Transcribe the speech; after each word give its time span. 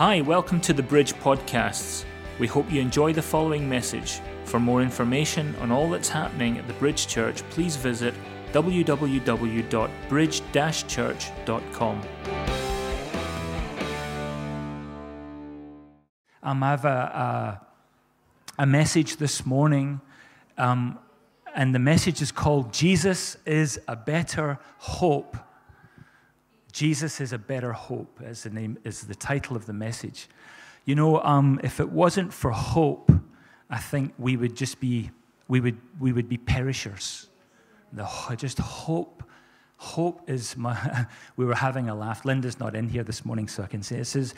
Hi, 0.00 0.22
welcome 0.22 0.62
to 0.62 0.72
the 0.72 0.82
Bridge 0.82 1.12
Podcasts. 1.12 2.06
We 2.38 2.46
hope 2.46 2.72
you 2.72 2.80
enjoy 2.80 3.12
the 3.12 3.20
following 3.20 3.68
message. 3.68 4.22
For 4.44 4.58
more 4.58 4.80
information 4.80 5.54
on 5.56 5.70
all 5.70 5.90
that's 5.90 6.08
happening 6.08 6.56
at 6.56 6.66
the 6.66 6.72
Bridge 6.72 7.06
Church, 7.06 7.42
please 7.50 7.76
visit 7.76 8.14
www.bridge 8.54 10.42
church.com. 10.88 12.02
Um, 16.42 16.62
I 16.62 16.70
have 16.70 16.86
a, 16.86 17.60
a, 18.58 18.62
a 18.62 18.66
message 18.66 19.18
this 19.18 19.44
morning, 19.44 20.00
um, 20.56 20.98
and 21.54 21.74
the 21.74 21.78
message 21.78 22.22
is 22.22 22.32
called 22.32 22.72
Jesus 22.72 23.36
is 23.44 23.78
a 23.86 23.96
Better 23.96 24.58
Hope. 24.78 25.36
Jesus 26.72 27.20
is 27.20 27.32
a 27.32 27.38
better 27.38 27.72
hope, 27.72 28.20
as 28.24 28.42
the 28.42 28.50
name 28.50 28.78
is 28.84 29.02
the 29.02 29.14
title 29.14 29.56
of 29.56 29.66
the 29.66 29.72
message. 29.72 30.28
You 30.84 30.94
know, 30.94 31.20
um, 31.22 31.60
if 31.62 31.80
it 31.80 31.90
wasn't 31.90 32.32
for 32.32 32.50
hope, 32.50 33.10
I 33.68 33.78
think 33.78 34.14
we 34.18 34.36
would 34.36 34.56
just 34.56 34.80
be 34.80 35.10
we 35.48 35.60
would 35.60 35.78
we 35.98 36.12
would 36.12 36.28
be 36.28 36.38
perishers. 36.38 37.28
The 37.92 38.06
just 38.36 38.58
hope. 38.58 39.24
Hope 39.76 40.28
is 40.28 40.56
my. 40.56 41.06
we 41.36 41.44
were 41.44 41.54
having 41.54 41.88
a 41.88 41.94
laugh. 41.94 42.24
Linda's 42.24 42.60
not 42.60 42.74
in 42.74 42.88
here 42.88 43.02
this 43.02 43.24
morning, 43.24 43.48
so 43.48 43.62
I 43.62 43.66
can 43.66 43.82
say 43.82 43.96
it 43.98 44.04
says, 44.04 44.34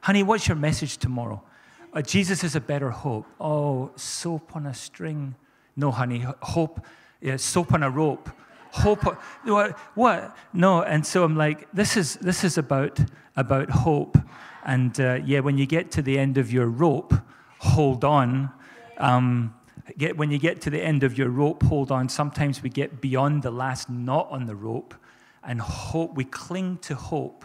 "Honey, 0.00 0.22
what's 0.22 0.48
your 0.48 0.56
message 0.56 0.96
tomorrow?" 0.96 1.42
Uh, 1.92 2.02
Jesus 2.02 2.44
is 2.44 2.54
a 2.54 2.60
better 2.60 2.90
hope. 2.90 3.26
Oh, 3.40 3.90
soap 3.96 4.54
on 4.54 4.66
a 4.66 4.74
string. 4.74 5.34
No, 5.76 5.90
honey, 5.90 6.24
hope. 6.40 6.84
Yeah, 7.20 7.36
soap 7.36 7.72
on 7.72 7.82
a 7.82 7.90
rope 7.90 8.30
hope 8.72 9.04
what 9.44 9.78
what? 9.94 10.36
No 10.52 10.82
and 10.82 11.04
so 11.06 11.24
i'm 11.24 11.36
like 11.36 11.70
this 11.72 11.96
is 11.96 12.16
this 12.16 12.44
is 12.44 12.58
about 12.58 13.00
about 13.36 13.70
hope. 13.70 14.16
And 14.64 14.98
uh, 15.00 15.20
yeah 15.24 15.40
when 15.40 15.58
you 15.58 15.66
get 15.66 15.90
to 15.92 16.02
the 16.02 16.18
end 16.18 16.38
of 16.38 16.52
your 16.52 16.66
rope 16.66 17.14
hold 17.58 18.04
on. 18.04 18.50
Um, 18.98 19.54
get 19.98 20.16
when 20.16 20.30
you 20.30 20.38
get 20.38 20.60
to 20.62 20.70
the 20.70 20.80
end 20.80 21.02
of 21.02 21.16
your 21.18 21.28
rope 21.28 21.62
hold 21.62 21.90
on. 21.90 22.08
Sometimes 22.08 22.62
we 22.62 22.70
get 22.70 23.00
beyond 23.00 23.42
the 23.42 23.50
last 23.50 23.90
knot 23.90 24.28
on 24.30 24.46
the 24.46 24.54
rope 24.54 24.94
and 25.42 25.60
hope 25.60 26.14
we 26.14 26.24
cling 26.24 26.78
to 26.78 26.94
hope. 26.94 27.44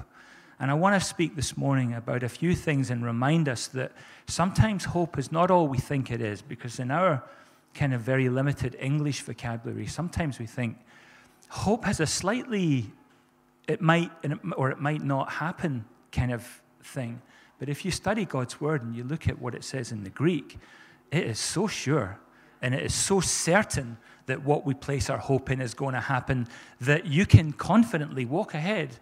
And 0.60 0.72
i 0.72 0.73
want 0.73 1.00
to 1.00 1.06
speak 1.06 1.36
this 1.36 1.58
morning 1.58 1.94
about 1.94 2.23
a 2.23 2.30
few 2.30 2.56
things 2.56 2.89
and 2.89 3.04
remind 3.04 3.50
us 3.50 3.67
that 3.67 3.92
sometimes 4.28 4.86
hope 4.86 5.17
is 5.17 5.32
not 5.32 5.52
all 5.52 5.67
we 5.67 5.78
think 5.78 6.12
it 6.12 6.22
is 6.22 6.42
because 6.42 6.80
in 6.80 6.92
our 6.92 7.23
kind 7.73 7.94
of 7.94 8.02
very 8.02 8.30
limited 8.30 8.76
english 8.80 9.22
vocabulary 9.22 9.86
sometimes 9.86 10.39
we 10.39 10.45
think 10.45 10.78
hope 11.50 11.86
has 11.86 12.00
a 12.00 12.06
slightly, 12.06 12.92
it 13.68 13.82
might 13.82 14.12
or 14.58 14.72
it 14.72 14.80
might 14.80 15.02
not 15.02 15.32
happen 15.34 15.86
kind 16.12 16.32
of 16.32 16.62
thing. 16.84 17.22
But 17.60 17.70
if 17.70 17.86
you 17.86 17.92
study 17.92 18.26
God's 18.26 18.60
word 18.60 18.84
and 18.84 18.96
you 18.96 19.04
look 19.04 19.28
at 19.28 19.40
what 19.40 19.56
it 19.56 19.64
says 19.64 19.92
in 19.92 20.04
the 20.04 20.10
Greek, 20.10 20.58
it 21.12 21.23
is 21.23 21.40
so 21.40 21.68
sure 21.68 22.20
and 22.62 22.73
it 22.73 22.84
is 22.84 22.94
so 22.94 23.20
certain 23.20 23.98
that 24.26 24.44
what 24.44 24.66
we 24.66 24.73
place 24.73 25.10
our 25.10 25.18
hope 25.18 25.52
in 25.52 25.62
is 25.62 25.73
going 25.73 25.94
to 25.94 26.02
happen 26.02 26.48
that 26.82 27.06
you 27.06 27.26
can 27.26 27.54
confidently 27.54 28.26
walk 28.26 28.54
ahead 28.54 28.98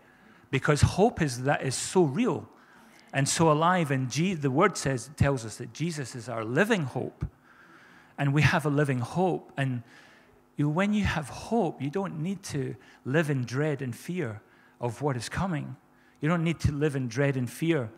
because 0.51 0.81
hope 0.81 1.21
is 1.21 1.43
that 1.43 1.63
is 1.63 1.75
so 1.75 2.03
real 2.03 2.47
and 3.13 3.29
so 3.29 3.51
alive. 3.51 3.89
And 3.89 4.09
the 4.11 4.51
word 4.51 4.75
says 4.75 5.09
tells 5.15 5.45
us 5.45 5.57
that 5.57 5.73
Jesus 5.73 6.15
is 6.15 6.27
our 6.27 6.43
living 6.43 6.83
hope. 6.83 7.25
And 8.17 8.33
we 8.33 8.41
have 8.41 8.65
a 8.65 8.69
living 8.69 8.99
hope. 8.99 9.51
And 9.57 9.83
when 10.57 10.93
you 10.93 11.03
have 11.03 11.29
hope, 11.29 11.81
you 11.81 11.89
don't 11.89 12.19
need 12.19 12.43
to 12.43 12.75
live 13.05 13.29
in 13.29 13.43
dread 13.43 13.81
and 13.81 13.95
fear 13.95 14.41
of 14.79 15.01
what 15.01 15.17
is 15.17 15.29
coming. 15.29 15.75
You 16.21 16.29
don't 16.29 16.43
need 16.43 16.59
to 16.61 16.71
live 16.71 16.95
in 16.95 17.07
dread 17.07 17.35
and 17.37 17.49
fear 17.49 17.89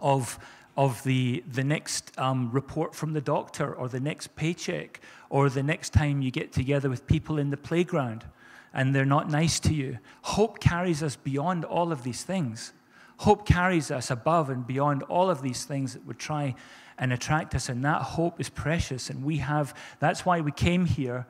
of, 0.00 0.38
of 0.76 1.02
the, 1.04 1.44
the 1.46 1.64
next 1.64 2.12
um, 2.18 2.50
report 2.50 2.94
from 2.94 3.12
the 3.12 3.20
doctor 3.20 3.74
or 3.74 3.88
the 3.88 4.00
next 4.00 4.34
paycheck 4.34 5.00
or 5.28 5.50
the 5.50 5.62
next 5.62 5.92
time 5.92 6.22
you 6.22 6.30
get 6.30 6.52
together 6.52 6.88
with 6.88 7.06
people 7.06 7.38
in 7.38 7.50
the 7.50 7.56
playground 7.56 8.24
and 8.72 8.94
they're 8.94 9.04
not 9.04 9.30
nice 9.30 9.60
to 9.60 9.74
you. 9.74 9.98
Hope 10.22 10.60
carries 10.60 11.02
us 11.02 11.16
beyond 11.16 11.64
all 11.64 11.92
of 11.92 12.02
these 12.02 12.22
things. 12.22 12.72
Hope 13.18 13.46
carries 13.46 13.90
us 13.90 14.10
above 14.10 14.50
and 14.50 14.66
beyond 14.66 15.02
all 15.04 15.30
of 15.30 15.42
these 15.42 15.64
things 15.64 15.94
that 15.94 16.06
would 16.06 16.18
try 16.18 16.54
and 16.98 17.12
attract 17.12 17.54
us, 17.54 17.68
and 17.68 17.84
that 17.84 18.02
hope 18.02 18.40
is 18.40 18.48
precious. 18.48 19.10
And 19.10 19.24
we 19.24 19.38
have, 19.38 19.74
that's 20.00 20.24
why 20.24 20.40
we 20.40 20.52
came 20.52 20.84
here 20.86 21.26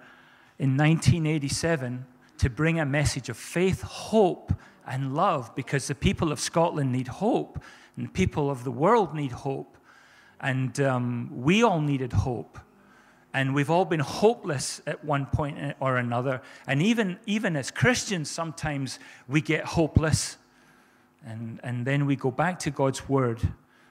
in 0.59 0.77
1987 0.77 2.07
to 2.39 2.51
bring 2.51 2.81
a 2.81 2.87
message 2.87 3.29
of 3.29 3.37
faith, 3.37 3.83
hope, 3.83 4.53
and 4.87 5.15
love 5.15 5.55
because 5.55 5.87
the 5.87 5.95
people 5.95 6.33
of 6.33 6.41
Scotland 6.41 6.93
need 6.93 7.09
hope 7.09 7.63
and 7.97 8.07
the 8.07 8.11
people 8.11 8.51
of 8.51 8.65
the 8.65 8.71
world 8.71 9.15
need 9.15 9.33
hope. 9.33 9.77
And 10.41 10.79
um, 10.81 11.31
we 11.33 11.63
all 11.63 11.81
needed 11.81 12.13
hope. 12.13 12.59
And 13.35 13.55
we've 13.55 13.71
all 13.71 13.85
been 13.85 14.01
hopeless 14.01 14.81
at 14.87 15.05
one 15.05 15.27
point 15.27 15.75
or 15.81 15.99
another. 15.99 16.41
And 16.67 16.81
even, 16.81 17.19
even 17.27 17.57
as 17.57 17.71
Christians, 17.71 18.31
sometimes 18.31 18.99
we 19.29 19.41
get 19.41 19.65
hopeless. 19.65 20.39
And, 21.27 21.61
and 21.63 21.85
then 21.85 22.07
we 22.07 22.17
go 22.17 22.31
back 22.31 22.59
to 22.61 22.71
God's 22.71 23.09
Word 23.09 23.41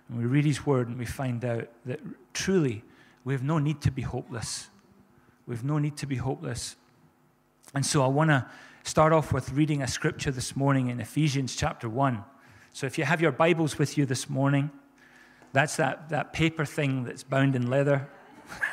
and 0.10 0.18
we 0.18 0.26
read 0.26 0.46
His 0.46 0.66
Word 0.66 0.88
and 0.88 0.98
we 0.98 1.06
find 1.06 1.44
out 1.44 1.68
that 1.86 2.00
truly 2.34 2.84
we 3.26 3.34
have 3.34 3.44
no 3.44 3.60
need 3.60 3.82
to 3.82 3.92
be 3.92 4.02
hopeless. 4.02 4.70
We've 5.48 5.64
no 5.64 5.78
need 5.78 5.96
to 5.98 6.06
be 6.06 6.18
hopeless. 6.18 6.76
And 7.74 7.86
so 7.86 8.04
I 8.04 8.08
want 8.08 8.30
to 8.32 8.46
start 8.84 9.14
off 9.14 9.32
with 9.32 9.54
reading 9.54 9.82
a 9.82 9.88
scripture 9.88 10.30
this 10.30 10.58
morning 10.58 10.90
in 10.90 11.00
Ephesians 11.00 11.56
chapter 11.56 11.88
1. 11.88 12.22
So 12.74 12.86
if 12.86 12.98
you 12.98 13.06
have 13.06 13.22
your 13.22 13.32
Bibles 13.32 13.80
with 13.80 13.98
you 13.98 14.06
this 14.06 14.30
morning, 14.30 14.70
that's 15.54 15.78
that, 15.78 16.10
that 16.10 16.34
paper 16.34 16.66
thing 16.66 17.06
that's 17.06 17.24
bound 17.24 17.56
in 17.56 17.70
leather. 17.70 18.10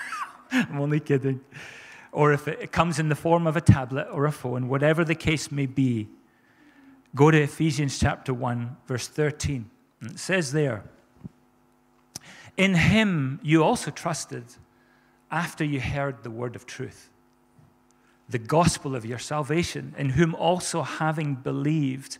I'm 0.52 0.80
only 0.80 0.98
kidding. 0.98 1.40
Or 2.10 2.32
if 2.32 2.48
it, 2.48 2.58
it 2.60 2.72
comes 2.72 2.98
in 2.98 3.08
the 3.08 3.14
form 3.14 3.46
of 3.46 3.56
a 3.56 3.60
tablet 3.60 4.08
or 4.10 4.24
a 4.24 4.32
phone, 4.32 4.68
whatever 4.68 5.04
the 5.04 5.14
case 5.14 5.52
may 5.52 5.66
be, 5.66 6.08
go 7.14 7.30
to 7.30 7.40
Ephesians 7.40 8.00
chapter 8.00 8.34
1, 8.34 8.76
verse 8.88 9.06
13. 9.06 9.70
And 10.00 10.10
it 10.10 10.18
says 10.18 10.50
there, 10.50 10.82
In 12.56 12.74
him 12.74 13.38
you 13.44 13.62
also 13.62 13.92
trusted 13.92 14.44
after 15.30 15.64
you 15.64 15.80
heard 15.80 16.22
the 16.22 16.30
word 16.30 16.56
of 16.56 16.66
truth, 16.66 17.10
the 18.28 18.38
gospel 18.38 18.94
of 18.96 19.04
your 19.04 19.18
salvation, 19.18 19.94
in 19.98 20.10
whom 20.10 20.34
also 20.34 20.82
having 20.82 21.34
believed, 21.34 22.18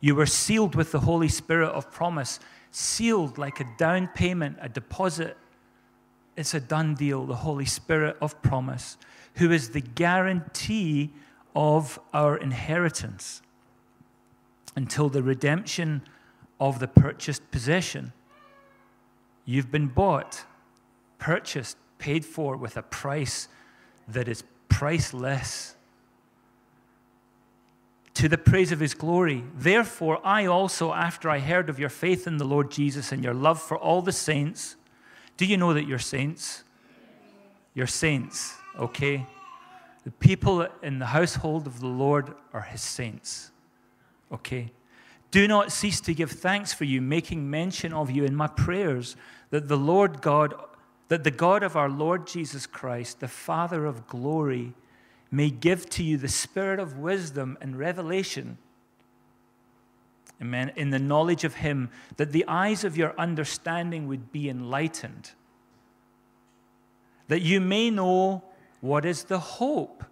you 0.00 0.14
were 0.14 0.26
sealed 0.26 0.74
with 0.74 0.92
the 0.92 1.00
Holy 1.00 1.28
Spirit 1.28 1.70
of 1.70 1.90
promise, 1.90 2.38
sealed 2.70 3.38
like 3.38 3.60
a 3.60 3.66
down 3.78 4.08
payment, 4.08 4.58
a 4.60 4.68
deposit. 4.68 5.36
It's 6.36 6.54
a 6.54 6.60
done 6.60 6.94
deal, 6.94 7.24
the 7.24 7.36
Holy 7.36 7.64
Spirit 7.64 8.16
of 8.20 8.40
promise, 8.42 8.96
who 9.36 9.50
is 9.50 9.70
the 9.70 9.80
guarantee 9.80 11.10
of 11.56 11.98
our 12.12 12.36
inheritance 12.36 13.42
until 14.76 15.08
the 15.08 15.22
redemption 15.22 16.02
of 16.60 16.78
the 16.78 16.86
purchased 16.86 17.50
possession. 17.50 18.12
You've 19.44 19.70
been 19.72 19.88
bought, 19.88 20.44
purchased, 21.18 21.76
paid 21.98 22.24
for 22.24 22.56
with 22.56 22.76
a 22.76 22.82
price 22.82 23.48
that 24.08 24.28
is 24.28 24.42
priceless. 24.68 25.74
To 28.14 28.28
the 28.28 28.38
praise 28.38 28.72
of 28.72 28.80
his 28.80 28.94
glory. 28.94 29.44
Therefore, 29.54 30.20
I 30.24 30.46
also, 30.46 30.92
after 30.92 31.30
I 31.30 31.38
heard 31.38 31.68
of 31.68 31.78
your 31.78 31.88
faith 31.88 32.26
in 32.26 32.38
the 32.38 32.44
Lord 32.44 32.70
Jesus 32.70 33.12
and 33.12 33.22
your 33.22 33.34
love 33.34 33.62
for 33.62 33.76
all 33.76 34.02
the 34.02 34.12
saints, 34.12 34.76
do 35.36 35.46
you 35.46 35.56
know 35.56 35.72
that 35.72 35.86
you're 35.86 36.00
saints? 36.00 36.64
You're 37.74 37.86
saints, 37.86 38.54
okay? 38.76 39.24
The 40.04 40.10
people 40.10 40.66
in 40.82 40.98
the 40.98 41.06
household 41.06 41.66
of 41.68 41.78
the 41.78 41.86
Lord 41.86 42.34
are 42.52 42.62
his 42.62 42.82
saints, 42.82 43.52
okay? 44.32 44.72
Do 45.30 45.46
not 45.46 45.70
cease 45.70 46.00
to 46.00 46.14
give 46.14 46.32
thanks 46.32 46.72
for 46.72 46.84
you, 46.84 47.00
making 47.00 47.48
mention 47.48 47.92
of 47.92 48.10
you 48.10 48.24
in 48.24 48.34
my 48.34 48.48
prayers, 48.48 49.14
that 49.50 49.68
the 49.68 49.76
Lord 49.76 50.20
God 50.22 50.54
that 51.08 51.24
the 51.24 51.30
God 51.30 51.62
of 51.62 51.76
our 51.76 51.88
Lord 51.88 52.26
Jesus 52.26 52.66
Christ, 52.66 53.20
the 53.20 53.28
Father 53.28 53.86
of 53.86 54.06
glory, 54.06 54.74
may 55.30 55.50
give 55.50 55.88
to 55.90 56.02
you 56.02 56.16
the 56.16 56.28
spirit 56.28 56.78
of 56.78 56.98
wisdom 56.98 57.58
and 57.60 57.78
revelation. 57.78 58.58
Amen. 60.40 60.72
In 60.76 60.90
the 60.90 60.98
knowledge 60.98 61.44
of 61.44 61.56
Him, 61.56 61.90
that 62.16 62.32
the 62.32 62.44
eyes 62.46 62.84
of 62.84 62.96
your 62.96 63.14
understanding 63.18 64.06
would 64.06 64.30
be 64.30 64.48
enlightened, 64.48 65.32
that 67.26 67.40
you 67.40 67.60
may 67.60 67.90
know 67.90 68.44
what 68.80 69.04
is 69.04 69.24
the 69.24 69.38
hope. 69.38 70.04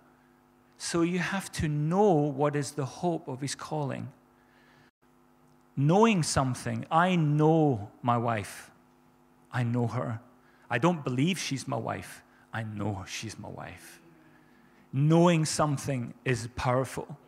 So 0.79 1.03
you 1.03 1.21
have 1.21 1.51
to 1.53 1.69
know 1.69 2.13
what 2.13 2.57
is 2.57 2.73
the 2.73 2.85
hope 2.85 3.29
of 3.29 3.41
His 3.41 3.55
calling. 3.55 4.09
Knowing 5.77 6.23
something, 6.23 6.85
I 6.91 7.17
know 7.17 7.91
my 8.03 8.19
wife, 8.19 8.71
I 9.53 9.63
know 9.63 9.87
her. 9.87 10.21
I 10.71 10.79
don't 10.79 11.05
believe 11.05 11.39
she's 11.39 11.69
my 11.69 11.77
wife. 11.77 12.23
I 12.53 12.63
know 12.63 13.05
she's 13.07 13.39
my 13.39 13.49
wife. 13.49 14.01
Knowing 14.93 15.45
something 15.45 16.15
is 16.25 16.49
powerful. 16.57 17.19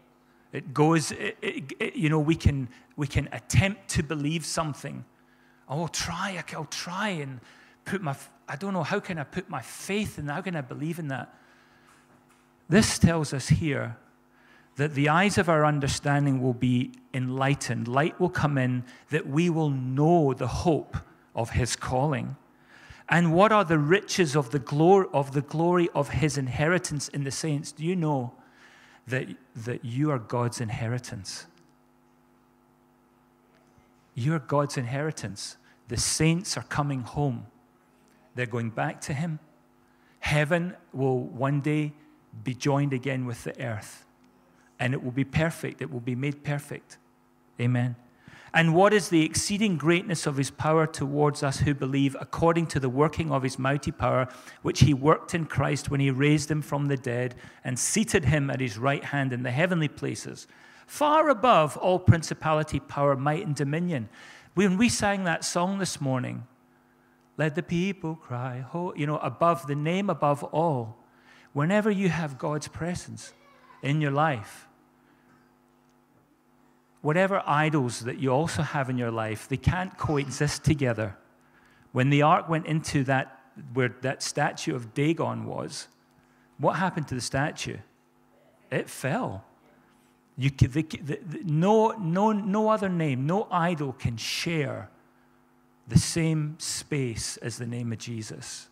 It 0.53 0.73
goes, 0.73 1.13
it, 1.13 1.37
it, 1.43 1.73
it, 1.79 1.97
you 1.97 2.09
know, 2.09 2.19
we 2.19 2.35
can, 2.35 2.69
we 2.97 3.07
can 3.07 3.29
attempt 3.33 3.89
to 3.91 4.03
believe 4.03 4.47
something, 4.47 5.05
oh, 5.69 5.83
I'll 5.83 5.89
try, 5.89 6.43
I'll 6.55 6.65
try 6.65 7.11
and 7.11 7.41
put 7.85 8.01
my, 8.01 8.17
I 8.49 8.57
don't 8.57 8.73
know, 8.73 8.83
how 8.83 9.01
can 9.01 9.19
I 9.19 9.25
put 9.25 9.51
my 9.51 9.61
faith 9.61 10.19
in 10.19 10.27
that? 10.27 10.33
How 10.33 10.41
can 10.41 10.57
I 10.57 10.63
believe 10.63 10.99
in 10.99 11.09
that? 11.09 11.35
This 12.69 12.99
tells 12.99 13.33
us 13.35 13.49
here 13.49 13.97
that 14.77 14.95
the 14.95 15.09
eyes 15.09 15.39
of 15.39 15.49
our 15.49 15.67
understanding 15.67 16.41
will 16.43 16.55
be 16.55 16.93
enlightened. 17.13 17.89
Light 17.89 18.19
will 18.21 18.31
come 18.31 18.57
in, 18.57 18.85
that 19.11 19.27
we 19.27 19.51
will 19.51 19.71
know 19.71 20.33
the 20.33 20.47
hope 20.47 20.97
of 21.35 21.51
his 21.51 21.77
calling. 21.77 22.37
And 23.09 23.33
what 23.33 23.53
are 23.53 23.65
the 23.65 23.79
riches 23.79 24.37
of 24.37 24.51
the 24.51 24.59
glory 24.59 25.07
of, 25.13 25.33
the 25.33 25.41
glory 25.41 25.89
of 25.95 26.11
his 26.11 26.37
inheritance 26.37 27.09
in 27.09 27.25
the 27.25 27.31
saints? 27.31 27.73
Do 27.73 27.85
you 27.85 27.97
know 27.97 28.35
that, 29.07 29.29
that 29.57 29.85
you 29.85 30.11
are 30.11 30.19
God's 30.19 30.61
inheritance? 30.61 31.47
You're 34.15 34.41
God's 34.41 34.77
inheritance. 34.77 35.57
The 35.89 35.97
saints 35.97 36.57
are 36.59 36.65
coming 36.65 37.01
home. 37.01 37.47
They're 38.35 38.47
going 38.47 38.71
back 38.71 39.01
to 39.03 39.15
him. 39.15 39.39
Heaven 40.21 40.77
will 40.93 41.21
one 41.21 41.61
day 41.61 41.95
be 42.45 42.53
joined 42.53 42.93
again 42.93 43.25
with 43.25 43.45
the 43.45 43.59
earth. 43.65 44.05
And 44.79 44.93
it 44.93 45.03
will 45.03 45.13
be 45.13 45.25
perfect. 45.25 45.81
It 45.81 45.91
will 45.91 46.01
be 46.01 46.15
made 46.15 46.45
perfect. 46.45 46.99
Amen. 47.61 47.97
And 48.55 48.75
what 48.75 48.95
is 48.95 49.09
the 49.09 49.25
exceeding 49.25 49.77
greatness 49.77 50.27
of 50.27 50.37
his 50.37 50.51
power 50.51 50.87
towards 50.87 51.43
us 51.43 51.61
who 51.61 51.75
believe, 51.75 52.17
according 52.21 52.67
to 52.69 52.81
the 52.81 52.89
working 52.89 53.31
of 53.31 53.43
his 53.43 53.59
mighty 53.59 53.91
power, 53.91 54.29
which 54.63 54.81
he 54.81 54.95
worked 54.95 55.35
in 55.35 55.45
Christ 55.45 55.91
when 55.91 56.01
he 56.01 56.11
raised 56.11 56.51
him 56.51 56.63
from 56.63 56.87
the 56.87 56.97
dead 56.97 57.35
and 57.63 57.79
seated 57.79 58.25
him 58.25 58.51
at 58.51 58.61
his 58.61 58.79
right 58.79 59.05
hand 59.05 59.33
in 59.33 59.43
the 59.43 59.51
heavenly 59.51 59.89
places, 59.89 60.47
far 60.87 61.29
above 61.29 61.77
all 61.77 61.99
principality, 61.99 62.81
power, 62.81 63.17
might, 63.17 63.45
and 63.45 63.55
dominion? 63.55 64.09
When 64.55 64.79
we 64.79 64.89
sang 64.89 65.25
that 65.25 65.45
song 65.45 65.79
this 65.79 66.01
morning, 66.01 66.47
let 67.37 67.55
the 67.55 67.63
people 67.63 68.17
cry, 68.17 68.65
you 68.97 69.07
know, 69.07 69.19
above 69.19 69.67
the 69.67 69.77
name 69.77 70.11
above 70.11 70.43
all, 70.43 70.97
whenever 71.53 71.91
you 71.91 72.09
have 72.09 72.39
God's 72.39 72.69
presence 72.69 73.33
in 73.83 74.01
your 74.01 74.11
life, 74.11 74.68
whatever 77.03 77.43
idols 77.47 78.01
that 78.01 78.19
you 78.19 78.31
also 78.31 78.63
have 78.63 78.91
in 78.91 78.99
your 78.99 79.11
life, 79.11 79.49
they 79.49 79.57
can't 79.57 79.97
coexist 79.97 80.65
together. 80.65 81.17
When 81.93 82.11
the 82.11 82.23
ark 82.23 82.49
went 82.49 82.67
into 82.67 83.05
that, 83.05 83.41
where 83.73 83.95
that 84.03 84.23
statue 84.23 84.75
of 84.75 84.95
Dagon 84.95 85.47
was, 85.47 85.89
what 86.59 86.75
happened 86.75 87.09
to 87.09 87.15
the 87.15 87.21
statue? 87.21 87.79
It 88.71 88.91
fell. 88.91 89.45
You, 90.37 90.51
the, 90.51 90.67
the, 90.67 90.99
the, 91.03 91.41
no, 91.45 91.93
no, 91.93 92.33
no 92.33 92.69
other 92.69 92.89
name, 92.89 93.27
no 93.27 93.49
idol 93.51 93.93
can 93.93 94.17
share 94.17 94.91
the 95.89 95.99
same 95.99 96.57
space 96.59 97.37
as 97.39 97.59
the 97.59 97.67
name 97.67 97.93
of 97.93 97.99
Jesus. 97.99 98.69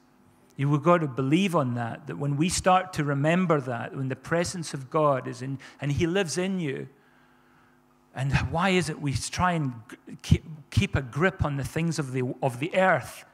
You've 0.56 0.82
got 0.82 0.98
to 0.98 1.08
believe 1.08 1.54
on 1.54 1.74
that, 1.74 2.06
that 2.06 2.18
when 2.18 2.36
we 2.36 2.48
start 2.48 2.92
to 2.94 3.04
remember 3.04 3.60
that, 3.60 3.94
when 3.96 4.08
the 4.08 4.16
presence 4.16 4.74
of 4.74 4.90
God 4.90 5.26
is 5.26 5.42
in, 5.42 5.58
and 5.80 5.92
He 5.92 6.06
lives 6.06 6.38
in 6.38 6.60
you, 6.60 6.88
and 8.16 8.32
why 8.50 8.70
is 8.70 8.88
it 8.88 9.00
we 9.00 9.12
try 9.12 9.52
and 9.52 9.74
keep, 10.22 10.42
keep 10.70 10.96
a 10.96 11.02
grip 11.02 11.44
on 11.44 11.58
the 11.58 11.64
things 11.64 11.98
of 11.98 12.12
the, 12.12 12.34
of 12.42 12.58
the 12.60 12.74
earth? 12.74 13.26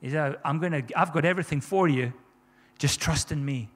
Is 0.00 0.14
I'm 0.14 0.58
gonna, 0.58 0.82
I've 0.96 1.12
got 1.12 1.26
everything 1.26 1.60
for 1.60 1.86
you. 1.86 2.14
Just 2.78 2.98
trust 2.98 3.30
in 3.30 3.44
me. 3.44 3.68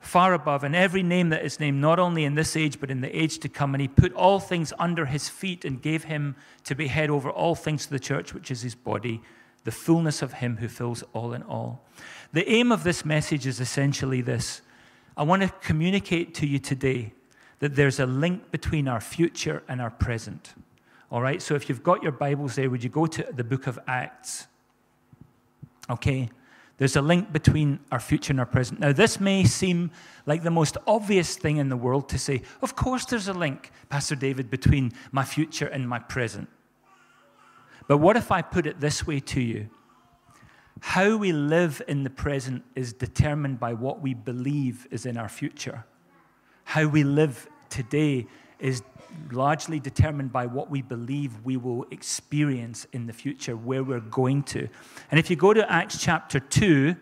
Far 0.00 0.32
above, 0.32 0.64
and 0.64 0.74
every 0.74 1.02
name 1.02 1.28
that 1.28 1.44
is 1.44 1.60
named, 1.60 1.78
not 1.78 1.98
only 1.98 2.24
in 2.24 2.34
this 2.34 2.56
age, 2.56 2.80
but 2.80 2.90
in 2.90 3.02
the 3.02 3.14
age 3.14 3.38
to 3.40 3.50
come. 3.50 3.74
And 3.74 3.82
he 3.82 3.88
put 3.88 4.14
all 4.14 4.40
things 4.40 4.72
under 4.78 5.04
his 5.04 5.28
feet 5.28 5.66
and 5.66 5.80
gave 5.80 6.04
him 6.04 6.34
to 6.64 6.74
be 6.74 6.88
head 6.88 7.10
over 7.10 7.30
all 7.30 7.54
things 7.54 7.84
to 7.84 7.92
the 7.92 7.98
church, 7.98 8.32
which 8.32 8.50
is 8.50 8.62
his 8.62 8.74
body, 8.74 9.20
the 9.64 9.70
fullness 9.70 10.22
of 10.22 10.32
him 10.32 10.56
who 10.56 10.68
fills 10.68 11.04
all 11.12 11.34
in 11.34 11.42
all. 11.42 11.84
The 12.32 12.48
aim 12.50 12.72
of 12.72 12.82
this 12.82 13.04
message 13.04 13.46
is 13.46 13.60
essentially 13.60 14.22
this 14.22 14.62
I 15.14 15.22
want 15.22 15.42
to 15.42 15.48
communicate 15.60 16.34
to 16.36 16.46
you 16.46 16.58
today 16.58 17.12
that 17.60 17.76
there's 17.76 18.00
a 18.00 18.06
link 18.06 18.50
between 18.50 18.88
our 18.88 19.00
future 19.00 19.62
and 19.68 19.80
our 19.80 19.90
present. 19.90 20.54
All 21.10 21.22
right, 21.22 21.40
so 21.40 21.54
if 21.54 21.68
you've 21.68 21.82
got 21.82 22.02
your 22.02 22.12
Bibles 22.12 22.56
there, 22.56 22.68
would 22.68 22.82
you 22.82 22.90
go 22.90 23.06
to 23.06 23.26
the 23.32 23.44
book 23.44 23.66
of 23.66 23.78
Acts? 23.86 24.46
Okay, 25.88 26.30
there's 26.78 26.96
a 26.96 27.02
link 27.02 27.32
between 27.32 27.80
our 27.92 28.00
future 28.00 28.32
and 28.32 28.40
our 28.40 28.46
present. 28.46 28.80
Now, 28.80 28.92
this 28.92 29.20
may 29.20 29.44
seem 29.44 29.90
like 30.24 30.42
the 30.42 30.50
most 30.50 30.78
obvious 30.86 31.36
thing 31.36 31.58
in 31.58 31.68
the 31.68 31.76
world 31.76 32.08
to 32.08 32.18
say, 32.18 32.42
of 32.62 32.74
course, 32.74 33.04
there's 33.04 33.28
a 33.28 33.34
link, 33.34 33.70
Pastor 33.88 34.14
David, 34.14 34.50
between 34.50 34.92
my 35.12 35.24
future 35.24 35.66
and 35.66 35.88
my 35.88 35.98
present. 35.98 36.48
But 37.86 37.98
what 37.98 38.16
if 38.16 38.30
I 38.30 38.40
put 38.40 38.66
it 38.66 38.80
this 38.80 39.06
way 39.06 39.20
to 39.20 39.40
you? 39.40 39.68
How 40.80 41.16
we 41.16 41.32
live 41.32 41.82
in 41.88 42.04
the 42.04 42.10
present 42.10 42.62
is 42.74 42.94
determined 42.94 43.60
by 43.60 43.74
what 43.74 44.00
we 44.00 44.14
believe 44.14 44.86
is 44.90 45.04
in 45.04 45.18
our 45.18 45.28
future. 45.28 45.84
How 46.64 46.86
we 46.86 47.04
live 47.04 47.48
today 47.68 48.26
is 48.58 48.82
largely 49.32 49.80
determined 49.80 50.32
by 50.32 50.46
what 50.46 50.70
we 50.70 50.82
believe 50.82 51.44
we 51.44 51.56
will 51.56 51.86
experience 51.90 52.86
in 52.92 53.06
the 53.06 53.12
future, 53.12 53.56
where 53.56 53.82
we're 53.82 54.00
going 54.00 54.42
to. 54.44 54.68
And 55.10 55.18
if 55.18 55.30
you 55.30 55.36
go 55.36 55.52
to 55.52 55.70
Acts 55.70 56.00
chapter 56.00 56.40
2, 56.40 56.94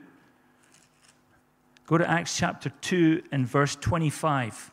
go 1.86 1.98
to 1.98 2.08
Acts 2.08 2.36
chapter 2.36 2.70
2 2.80 3.22
and 3.32 3.46
verse 3.46 3.76
25. 3.76 4.70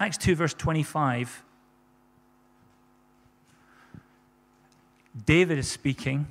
Acts 0.00 0.18
2, 0.18 0.34
verse 0.34 0.54
25. 0.54 1.44
David 5.24 5.58
is 5.58 5.70
speaking, 5.70 6.26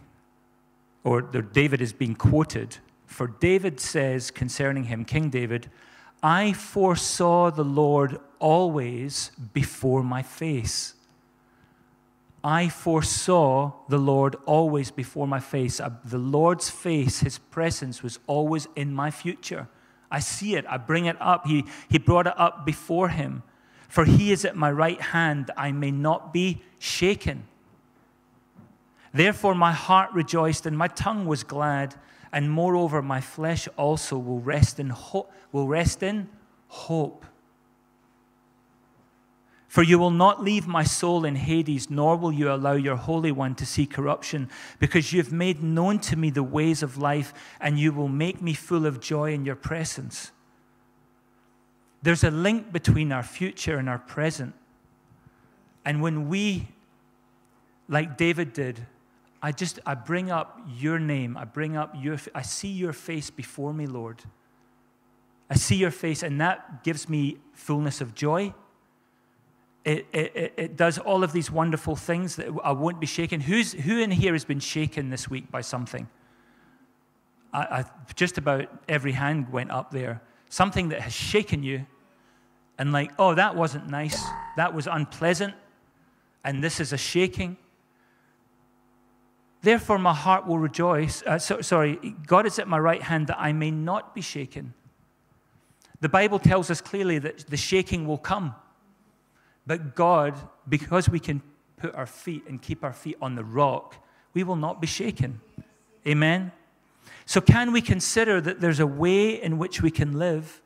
or 1.05 1.21
David 1.21 1.81
is 1.81 1.93
being 1.93 2.15
quoted. 2.15 2.77
For 3.07 3.27
David 3.27 3.79
says 3.79 4.31
concerning 4.31 4.85
him, 4.85 5.05
King 5.05 5.29
David, 5.29 5.69
I 6.23 6.53
foresaw 6.53 7.51
the 7.51 7.65
Lord 7.65 8.17
always 8.39 9.31
before 9.53 10.01
my 10.03 10.23
face. 10.23 10.93
I 12.41 12.69
foresaw 12.69 13.73
the 13.89 13.97
Lord 13.97 14.37
always 14.45 14.89
before 14.89 15.27
my 15.27 15.41
face. 15.41 15.81
Uh, 15.81 15.91
the 16.05 16.17
Lord's 16.17 16.69
face, 16.69 17.19
His 17.19 17.37
presence 17.37 18.01
was 18.01 18.19
always 18.25 18.69
in 18.75 18.93
my 18.93 19.11
future. 19.11 19.67
I 20.09 20.19
see 20.19 20.55
it, 20.55 20.65
I 20.69 20.77
bring 20.77 21.05
it 21.05 21.17
up. 21.19 21.45
He, 21.45 21.65
he 21.89 21.97
brought 21.97 22.27
it 22.27 22.33
up 22.37 22.65
before 22.65 23.09
Him. 23.09 23.43
For 23.89 24.05
He 24.05 24.31
is 24.31 24.45
at 24.45 24.55
my 24.55 24.71
right 24.71 25.01
hand, 25.01 25.51
I 25.57 25.73
may 25.73 25.91
not 25.91 26.31
be 26.31 26.61
shaken. 26.79 27.47
Therefore, 29.13 29.55
my 29.55 29.73
heart 29.73 30.11
rejoiced 30.13 30.65
and 30.65 30.77
my 30.77 30.87
tongue 30.87 31.25
was 31.25 31.43
glad 31.43 31.95
and 32.33 32.51
moreover, 32.51 33.01
my 33.01 33.21
flesh 33.21 33.69
also 33.77 34.17
will 34.17 34.39
rest 34.39 34.79
in 34.79 34.89
hope. 34.89 35.31
Will 35.51 35.67
rest 35.67 36.01
in 36.01 36.27
hope. 36.67 37.25
For 39.67 39.83
you 39.83 39.97
will 39.97 40.11
not 40.11 40.43
leave 40.43 40.67
my 40.67 40.83
soul 40.83 41.25
in 41.25 41.35
Hades, 41.35 41.89
nor 41.89 42.15
will 42.15 42.31
you 42.31 42.51
allow 42.51 42.73
your 42.73 42.95
Holy 42.95 43.31
One 43.31 43.55
to 43.55 43.65
see 43.65 43.85
corruption, 43.85 44.49
because 44.79 45.13
you 45.13 45.21
have 45.21 45.31
made 45.31 45.63
known 45.63 45.99
to 45.99 46.15
me 46.15 46.29
the 46.29 46.43
ways 46.43 46.83
of 46.83 46.97
life, 46.97 47.33
and 47.59 47.79
you 47.79 47.91
will 47.91 48.07
make 48.07 48.41
me 48.41 48.53
full 48.53 48.85
of 48.85 48.99
joy 48.99 49.33
in 49.33 49.45
your 49.45 49.55
presence. 49.55 50.31
There's 52.01 52.23
a 52.23 52.31
link 52.31 52.71
between 52.71 53.11
our 53.11 53.23
future 53.23 53.77
and 53.77 53.87
our 53.87 53.99
present. 53.99 54.53
And 55.85 56.01
when 56.01 56.29
we, 56.29 56.67
like 57.87 58.17
David 58.17 58.53
did, 58.53 58.85
I 59.43 59.51
just, 59.51 59.81
I 59.85 59.93
bring 59.93 60.31
up 60.31 60.57
your 60.79 60.97
name. 60.97 61.35
I 61.35 61.43
bring 61.43 61.75
up 61.75 61.93
your, 61.99 62.17
I 62.33 62.41
see 62.43 62.69
your 62.69 62.93
face 62.93 63.29
before 63.29 63.73
me, 63.73 63.85
Lord. 63.85 64.23
I 65.49 65.55
see 65.55 65.75
your 65.75 65.91
face, 65.91 66.23
and 66.23 66.39
that 66.39 66.83
gives 66.85 67.09
me 67.09 67.37
fullness 67.53 67.99
of 67.99 68.15
joy. 68.15 68.53
It, 69.83 70.07
it, 70.13 70.53
it 70.55 70.77
does 70.77 70.97
all 70.97 71.25
of 71.25 71.33
these 71.33 71.51
wonderful 71.51 71.97
things 71.97 72.37
that 72.37 72.47
I 72.63 72.71
won't 72.71 73.01
be 73.01 73.05
shaken. 73.05 73.41
Who's, 73.41 73.73
who 73.73 73.99
in 73.99 74.11
here 74.11 74.31
has 74.31 74.45
been 74.45 74.61
shaken 74.61 75.09
this 75.09 75.29
week 75.29 75.51
by 75.51 75.59
something? 75.59 76.07
I, 77.53 77.59
I, 77.59 77.85
just 78.15 78.37
about 78.37 78.69
every 78.87 79.11
hand 79.11 79.51
went 79.51 79.71
up 79.71 79.91
there. 79.91 80.21
Something 80.49 80.87
that 80.89 81.01
has 81.01 81.13
shaken 81.13 81.63
you, 81.63 81.85
and 82.77 82.93
like, 82.93 83.11
oh, 83.19 83.35
that 83.35 83.57
wasn't 83.57 83.89
nice. 83.89 84.23
That 84.55 84.73
was 84.73 84.87
unpleasant. 84.87 85.53
And 86.45 86.63
this 86.63 86.79
is 86.79 86.93
a 86.93 86.97
shaking. 86.97 87.57
Therefore, 89.63 89.97
my 89.97 90.13
heart 90.13 90.45
will 90.45 90.59
rejoice. 90.59 91.23
Uh, 91.25 91.39
so, 91.39 91.61
sorry, 91.61 91.97
God 92.27 92.45
is 92.45 92.59
at 92.59 92.67
my 92.67 92.77
right 92.77 93.01
hand 93.01 93.27
that 93.27 93.39
I 93.39 93.53
may 93.53 93.71
not 93.71 94.13
be 94.13 94.19
shaken. 94.19 94.73
The 96.01 96.09
Bible 96.09 96.37
tells 96.37 96.69
us 96.69 96.81
clearly 96.81 97.17
that 97.19 97.47
the 97.47 97.55
shaking 97.55 98.05
will 98.05 98.17
come. 98.17 98.55
But 99.65 99.95
God, 99.95 100.37
because 100.67 101.07
we 101.07 101.21
can 101.21 101.41
put 101.77 101.95
our 101.95 102.05
feet 102.05 102.43
and 102.45 102.61
keep 102.61 102.83
our 102.83 102.91
feet 102.91 103.15
on 103.21 103.35
the 103.35 103.43
rock, 103.45 103.95
we 104.33 104.43
will 104.43 104.57
not 104.57 104.81
be 104.81 104.87
shaken. 104.87 105.39
Amen? 106.05 106.51
So, 107.25 107.39
can 107.39 107.71
we 107.71 107.79
consider 107.79 108.41
that 108.41 108.59
there's 108.59 108.81
a 108.81 108.87
way 108.87 109.41
in 109.41 109.57
which 109.57 109.81
we 109.81 109.91
can 109.91 110.19
live 110.19 110.61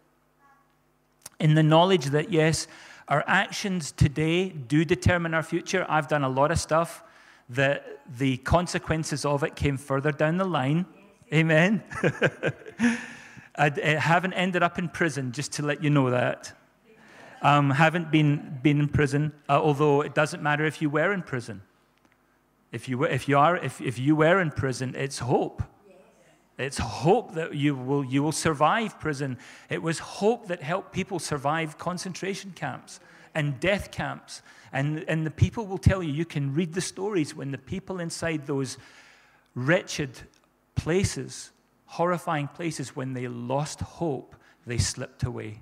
in 1.40 1.54
the 1.54 1.62
knowledge 1.62 2.06
that, 2.06 2.32
yes, 2.32 2.68
our 3.08 3.24
actions 3.28 3.92
today 3.92 4.50
do 4.50 4.84
determine 4.84 5.36
our 5.36 5.44
future? 5.44 5.86
I've 5.88 6.08
done 6.08 6.24
a 6.24 6.30
lot 6.30 6.50
of 6.50 6.58
stuff 6.58 7.04
that 7.50 7.97
the 8.16 8.38
consequences 8.38 9.26
of 9.26 9.44
it 9.44 9.56
came 9.56 9.78
further 9.78 10.12
down 10.12 10.38
the 10.38 10.46
line. 10.46 10.86
Amen. 11.34 11.84
I 13.58 13.70
haven't 14.00 14.34
ended 14.34 14.64
up 14.64 14.78
in 14.78 14.90
prison, 14.90 15.32
just 15.32 15.54
to 15.54 15.66
let 15.66 15.84
you 15.84 15.90
know 15.90 16.12
that. 16.12 16.54
Um, 17.42 17.72
haven't 17.72 18.12
been, 18.12 18.60
been 18.62 18.80
in 18.80 18.88
prison, 18.88 19.34
uh, 19.50 19.60
although 19.62 20.02
it 20.02 20.16
doesn't 20.16 20.42
matter 20.42 20.66
if 20.66 20.82
you 20.82 20.90
were 20.90 21.12
in 21.12 21.22
prison. 21.22 21.62
If 22.72 22.88
you, 22.90 22.98
were, 22.98 23.08
if 23.08 23.28
you, 23.28 23.38
are, 23.38 23.58
if, 23.58 23.82
if 23.82 23.98
you 24.00 24.16
were 24.16 24.40
in 24.42 24.52
prison, 24.52 24.96
it's 24.96 25.20
hope. 25.20 25.64
It's 26.58 26.80
hope 26.80 27.36
that 27.36 27.54
you 27.54 27.76
will, 27.76 28.04
you 28.04 28.24
will 28.24 28.32
survive 28.32 29.00
prison. 29.00 29.38
It 29.70 29.82
was 29.82 30.00
hope 30.00 30.48
that 30.48 30.62
helped 30.62 30.92
people 30.92 31.20
survive 31.20 31.78
concentration 31.78 32.54
camps 32.56 33.00
and 33.36 33.60
death 33.60 33.92
camps. 33.92 34.42
And, 34.72 35.06
and 35.08 35.26
the 35.26 35.32
people 35.32 35.66
will 35.66 35.78
tell 35.78 36.04
you, 36.04 36.12
you 36.12 36.26
can 36.26 36.54
read 36.54 36.74
the 36.74 36.82
stories 36.82 37.36
when 37.36 37.52
the 37.52 37.58
people 37.58 38.00
inside 38.00 38.46
those 38.46 38.78
wretched 39.56 40.12
places, 40.76 41.52
horrifying 41.86 42.48
places, 42.48 42.96
when 42.96 43.14
they 43.14 43.28
lost 43.28 43.80
hope, 43.80 44.36
they 44.66 44.78
slipped 44.78 45.24
away. 45.24 45.62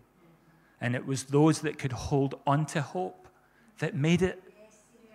And 0.82 0.96
it 0.96 1.06
was 1.06 1.26
those 1.26 1.62
that 1.62 1.78
could 1.78 1.94
hold 1.94 2.36
on 2.46 2.66
to 2.68 2.82
hope 2.82 3.28
that 3.80 3.96
made 3.96 4.22
it. 4.22 4.42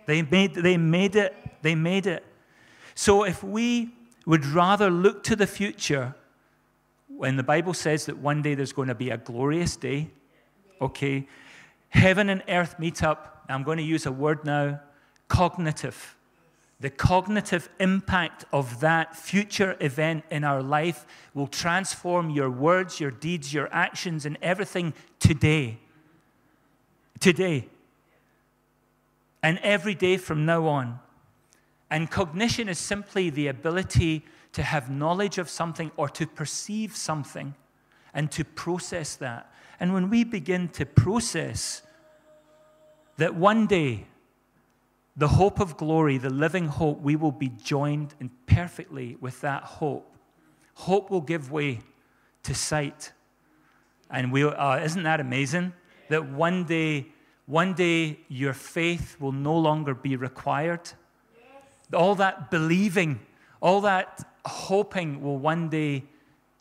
They 0.05 0.21
made, 0.21 0.55
they 0.55 0.77
made 0.77 1.15
it. 1.15 1.35
They 1.61 1.75
made 1.75 2.07
it. 2.07 2.25
So 2.95 3.23
if 3.23 3.43
we 3.43 3.93
would 4.25 4.45
rather 4.45 4.89
look 4.89 5.23
to 5.23 5.35
the 5.35 5.47
future 5.47 6.15
when 7.07 7.35
the 7.35 7.43
Bible 7.43 7.73
says 7.73 8.05
that 8.07 8.17
one 8.17 8.41
day 8.41 8.55
there's 8.55 8.73
going 8.73 8.87
to 8.87 8.95
be 8.95 9.11
a 9.11 9.17
glorious 9.17 9.75
day, 9.75 10.09
okay, 10.81 11.27
heaven 11.91 12.29
and 12.29 12.43
earth 12.47 12.79
meet 12.79 13.03
up. 13.03 13.43
I'm 13.47 13.63
going 13.63 13.77
to 13.77 13.83
use 13.83 14.05
a 14.05 14.11
word 14.11 14.43
now 14.43 14.79
cognitive. 15.27 16.15
The 16.79 16.89
cognitive 16.89 17.69
impact 17.79 18.45
of 18.51 18.79
that 18.79 19.15
future 19.15 19.77
event 19.79 20.23
in 20.31 20.43
our 20.43 20.63
life 20.63 21.05
will 21.35 21.47
transform 21.47 22.31
your 22.31 22.49
words, 22.49 22.99
your 22.99 23.11
deeds, 23.11 23.53
your 23.53 23.69
actions, 23.71 24.25
and 24.25 24.37
everything 24.41 24.93
today. 25.19 25.77
Today. 27.19 27.67
And 29.43 29.59
every 29.59 29.93
day 29.93 30.17
from 30.17 30.45
now 30.45 30.65
on. 30.65 30.99
And 31.91 32.09
cognition 32.09 32.67
is 32.67 32.79
simply 32.79 33.29
the 33.29 33.47
ability 33.47 34.25
to 34.53 34.63
have 34.63 34.89
knowledge 34.89 35.37
of 35.37 35.49
something 35.49 35.91
or 35.97 36.09
to 36.09 36.25
perceive 36.25 36.95
something 36.95 37.53
and 38.13 38.31
to 38.31 38.43
process 38.43 39.15
that. 39.17 39.50
And 39.81 39.93
when 39.93 40.09
we 40.09 40.23
begin 40.23 40.69
to 40.69 40.85
process 40.85 41.81
that 43.17 43.35
one 43.35 43.67
day, 43.67 44.05
the 45.17 45.27
hope 45.27 45.59
of 45.59 45.75
glory, 45.75 46.17
the 46.17 46.29
living 46.29 46.67
hope, 46.67 47.01
we 47.01 47.17
will 47.17 47.33
be 47.33 47.49
joined 47.49 48.13
in 48.21 48.31
perfectly 48.45 49.17
with 49.19 49.41
that 49.41 49.63
hope. 49.63 50.15
Hope 50.75 51.09
will 51.09 51.19
give 51.19 51.51
way 51.51 51.81
to 52.43 52.55
sight. 52.55 53.11
And 54.09 54.31
we, 54.31 54.45
uh, 54.45 54.77
isn't 54.77 55.03
that 55.03 55.19
amazing? 55.19 55.73
That 56.07 56.29
one 56.29 56.63
day, 56.63 57.07
one 57.45 57.73
day 57.73 58.21
your 58.29 58.53
faith 58.53 59.17
will 59.19 59.33
no 59.33 59.57
longer 59.57 59.93
be 59.93 60.15
required 60.15 60.89
all 61.93 62.15
that 62.15 62.51
believing, 62.51 63.19
all 63.61 63.81
that 63.81 64.27
hoping 64.45 65.21
will 65.21 65.37
one 65.37 65.69
day 65.69 66.03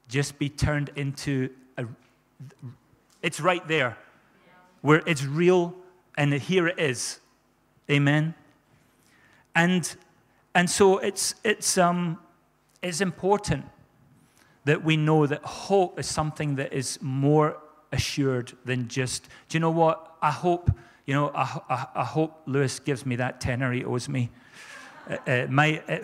just 0.09 0.39
be 0.39 0.49
turned 0.49 0.91
into 0.97 1.51
a. 1.77 1.87
It's 3.23 3.41
right 3.41 3.67
there, 3.69 3.97
where 4.81 5.03
it's 5.07 5.25
real, 5.25 5.75
and 6.17 6.33
here 6.33 6.69
it 6.69 6.79
is. 6.79 7.21
Amen. 7.91 8.35
And 9.55 9.97
and 10.55 10.71
so 10.71 10.99
it's 10.99 11.35
it's 11.45 11.77
um 11.79 12.19
it's 12.83 13.01
important 13.01 13.67
that 14.65 14.85
we 14.85 14.97
know 14.97 15.27
that 15.27 15.45
hope 15.45 15.99
is 15.99 16.07
something 16.07 16.57
that 16.57 16.73
is 16.73 16.99
more 17.03 17.57
assured 17.93 18.53
than 18.65 18.89
just. 18.89 19.25
Do 19.49 19.57
you 19.57 19.61
know 19.61 19.71
what? 19.71 20.17
I 20.23 20.31
hope 20.31 20.71
you 21.07 21.15
know. 21.15 21.31
I, 21.35 21.61
I, 21.69 21.87
I 21.97 22.05
hope 22.05 22.43
Lewis 22.47 22.79
gives 22.79 23.05
me 23.05 23.17
that 23.17 23.41
tenner 23.41 23.73
he 23.73 23.85
owes 23.85 24.09
me. 24.09 24.31
It, 25.09 25.21
it 25.27 25.51
might, 25.51 25.83
it, 25.89 26.03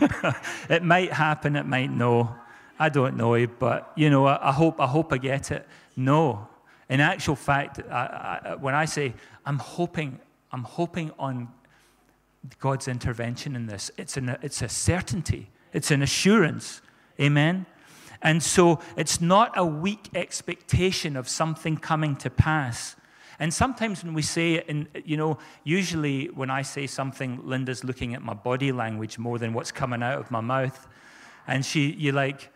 it, 0.70 0.82
might 0.82 1.12
happen, 1.12 1.56
it 1.56 1.66
might 1.66 1.90
no. 1.90 2.34
I 2.78 2.88
don't 2.88 3.16
know, 3.16 3.34
eh, 3.34 3.46
but 3.46 3.92
you 3.96 4.10
know, 4.10 4.26
I, 4.26 4.50
I, 4.50 4.52
hope, 4.52 4.80
I 4.80 4.86
hope 4.86 5.12
I 5.12 5.18
get 5.18 5.50
it. 5.50 5.66
No. 5.96 6.48
In 6.88 7.00
actual 7.00 7.36
fact, 7.36 7.80
I, 7.90 8.40
I, 8.44 8.54
when 8.54 8.74
I 8.74 8.84
say 8.84 9.14
I'm 9.44 9.58
hoping, 9.58 10.18
I'm 10.52 10.64
hoping 10.64 11.10
on 11.18 11.48
God's 12.60 12.88
intervention 12.88 13.56
in 13.56 13.66
this, 13.66 13.90
it's, 13.98 14.16
an, 14.16 14.36
it's 14.42 14.62
a 14.62 14.68
certainty, 14.68 15.50
it's 15.72 15.90
an 15.90 16.02
assurance. 16.02 16.80
Amen? 17.20 17.66
And 18.22 18.42
so 18.42 18.80
it's 18.96 19.20
not 19.20 19.52
a 19.56 19.64
weak 19.64 20.08
expectation 20.14 21.16
of 21.16 21.28
something 21.28 21.76
coming 21.76 22.16
to 22.16 22.30
pass. 22.30 22.96
And 23.38 23.54
sometimes 23.54 24.02
when 24.02 24.14
we 24.14 24.22
say 24.22 24.64
and 24.68 24.88
you 25.04 25.16
know, 25.16 25.38
usually 25.62 26.26
when 26.26 26.50
I 26.50 26.62
say 26.62 26.86
something, 26.86 27.40
Linda's 27.44 27.84
looking 27.84 28.14
at 28.14 28.22
my 28.22 28.34
body 28.34 28.72
language 28.72 29.18
more 29.18 29.38
than 29.38 29.52
what's 29.52 29.70
coming 29.70 30.02
out 30.02 30.18
of 30.18 30.30
my 30.30 30.40
mouth. 30.40 30.88
And 31.46 31.64
she, 31.64 31.92
you're 31.92 32.14
like, 32.14 32.50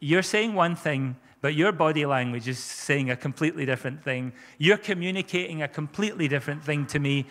you're 0.00 0.22
saying 0.22 0.54
one 0.54 0.76
thing, 0.76 1.16
but 1.40 1.54
your 1.54 1.72
body 1.72 2.04
language 2.06 2.48
is 2.48 2.58
saying 2.58 3.10
a 3.10 3.16
completely 3.16 3.64
different 3.64 4.02
thing. 4.02 4.32
You're 4.58 4.78
communicating 4.78 5.62
a 5.62 5.68
completely 5.68 6.28
different 6.28 6.64
thing 6.64 6.86
to 6.86 6.98
me. 6.98 7.26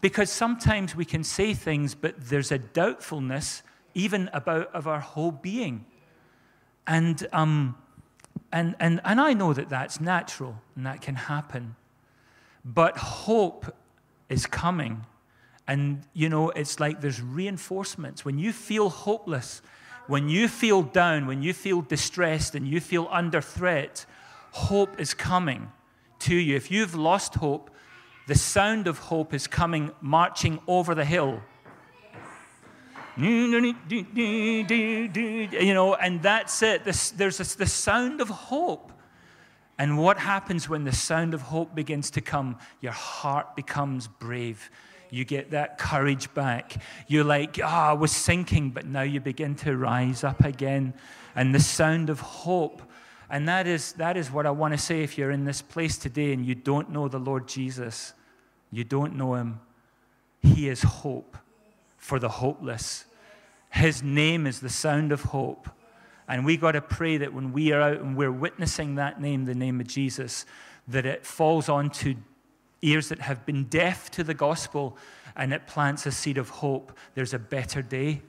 Because 0.00 0.30
sometimes 0.30 0.96
we 0.96 1.04
can 1.04 1.22
say 1.22 1.54
things, 1.54 1.94
but 1.94 2.20
there's 2.20 2.50
a 2.50 2.58
doubtfulness 2.58 3.62
even 3.94 4.28
about 4.32 4.74
of 4.74 4.88
our 4.88 4.98
whole 4.98 5.30
being. 5.30 5.84
And, 6.86 7.26
um, 7.32 7.76
and, 8.50 8.74
and, 8.80 9.00
and 9.04 9.20
I 9.20 9.32
know 9.32 9.52
that 9.52 9.68
that's 9.68 10.00
natural 10.00 10.60
and 10.74 10.86
that 10.86 11.00
can 11.00 11.14
happen. 11.14 11.76
But 12.64 12.96
hope 12.96 13.76
is 14.28 14.46
coming. 14.46 15.06
And, 15.68 16.02
you 16.12 16.28
know, 16.28 16.50
it's 16.50 16.80
like 16.80 17.00
there's 17.00 17.22
reinforcements. 17.22 18.24
When 18.24 18.38
you 18.38 18.52
feel 18.52 18.88
hopeless, 18.88 19.62
when 20.06 20.28
you 20.28 20.48
feel 20.48 20.82
down, 20.82 21.26
when 21.26 21.42
you 21.42 21.52
feel 21.52 21.80
distressed, 21.82 22.54
and 22.54 22.66
you 22.66 22.80
feel 22.80 23.08
under 23.10 23.40
threat, 23.40 24.06
hope 24.52 25.00
is 25.00 25.14
coming 25.14 25.70
to 26.20 26.34
you. 26.34 26.56
If 26.56 26.70
you've 26.70 26.94
lost 26.94 27.34
hope, 27.36 27.70
the 28.26 28.34
sound 28.34 28.86
of 28.86 28.98
hope 28.98 29.34
is 29.34 29.46
coming 29.46 29.90
marching 30.00 30.60
over 30.66 30.94
the 30.94 31.04
hill. 31.04 31.42
You 33.16 33.48
know, 35.74 35.94
and 35.94 36.22
that's 36.22 36.62
it. 36.62 36.84
There's 36.84 37.12
this, 37.12 37.54
the 37.54 37.66
sound 37.66 38.20
of 38.20 38.28
hope. 38.28 38.92
And 39.78 39.98
what 39.98 40.18
happens 40.18 40.68
when 40.68 40.84
the 40.84 40.92
sound 40.92 41.34
of 41.34 41.42
hope 41.42 41.74
begins 41.74 42.10
to 42.12 42.20
come? 42.20 42.58
Your 42.80 42.92
heart 42.92 43.56
becomes 43.56 44.06
brave. 44.06 44.70
You 45.12 45.26
get 45.26 45.50
that 45.50 45.76
courage 45.76 46.32
back. 46.32 46.76
You're 47.06 47.22
like, 47.22 47.60
ah, 47.62 47.88
oh, 47.88 47.90
I 47.90 47.92
was 47.92 48.10
sinking, 48.10 48.70
but 48.70 48.86
now 48.86 49.02
you 49.02 49.20
begin 49.20 49.54
to 49.56 49.76
rise 49.76 50.24
up 50.24 50.42
again. 50.42 50.94
And 51.36 51.54
the 51.54 51.60
sound 51.60 52.08
of 52.08 52.20
hope. 52.20 52.80
And 53.28 53.46
that 53.46 53.66
is, 53.66 53.92
that 53.94 54.16
is 54.16 54.30
what 54.30 54.46
I 54.46 54.50
want 54.52 54.72
to 54.72 54.78
say 54.78 55.02
if 55.02 55.18
you're 55.18 55.30
in 55.30 55.44
this 55.44 55.60
place 55.60 55.98
today 55.98 56.32
and 56.32 56.46
you 56.46 56.54
don't 56.54 56.88
know 56.88 57.08
the 57.08 57.18
Lord 57.18 57.46
Jesus, 57.46 58.14
you 58.70 58.84
don't 58.84 59.14
know 59.14 59.34
him. 59.34 59.60
He 60.40 60.70
is 60.70 60.82
hope 60.82 61.36
for 61.98 62.18
the 62.18 62.30
hopeless. 62.30 63.04
His 63.68 64.02
name 64.02 64.46
is 64.46 64.60
the 64.60 64.70
sound 64.70 65.12
of 65.12 65.24
hope. 65.24 65.68
And 66.26 66.46
we 66.46 66.56
got 66.56 66.72
to 66.72 66.80
pray 66.80 67.18
that 67.18 67.34
when 67.34 67.52
we 67.52 67.72
are 67.72 67.82
out 67.82 68.00
and 68.00 68.16
we're 68.16 68.32
witnessing 68.32 68.94
that 68.94 69.20
name, 69.20 69.44
the 69.44 69.54
name 69.54 69.78
of 69.78 69.88
Jesus, 69.88 70.46
that 70.88 71.04
it 71.04 71.26
falls 71.26 71.68
onto 71.68 72.14
ears 72.82 73.08
that 73.08 73.20
have 73.20 73.46
been 73.46 73.64
deaf 73.64 74.10
to 74.12 74.24
the 74.24 74.34
gospel 74.34 74.96
and 75.36 75.52
it 75.52 75.66
plants 75.66 76.04
a 76.06 76.12
seed 76.12 76.38
of 76.38 76.48
hope. 76.48 76.96
There's 77.14 77.34
a 77.34 77.38
better 77.38 77.80
day. 77.82 78.22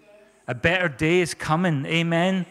A 0.48 0.56
better 0.56 0.88
day 0.88 1.22
is 1.22 1.34
coming. 1.34 1.86
Amen. 1.86 2.46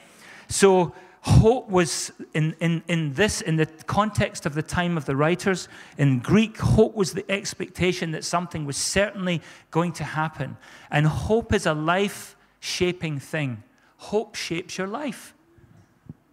So, 0.48 0.94
hope 1.22 1.68
was 1.68 2.10
in, 2.34 2.56
in, 2.60 2.82
in 2.88 3.12
this, 3.12 3.40
in 3.40 3.56
the 3.56 3.66
context 3.86 4.44
of 4.44 4.54
the 4.54 4.62
time 4.62 4.96
of 4.96 5.04
the 5.04 5.14
writers, 5.14 5.68
in 5.96 6.18
Greek, 6.18 6.58
hope 6.58 6.96
was 6.96 7.12
the 7.12 7.24
expectation 7.30 8.10
that 8.10 8.24
something 8.24 8.64
was 8.64 8.76
certainly 8.76 9.40
going 9.70 9.92
to 9.92 10.04
happen. 10.04 10.56
And 10.90 11.06
hope 11.06 11.52
is 11.52 11.64
a 11.64 11.74
life 11.74 12.36
shaping 12.60 13.18
thing 13.18 13.62
hope 14.02 14.34
shapes 14.34 14.76
your 14.78 14.88
life. 14.88 15.32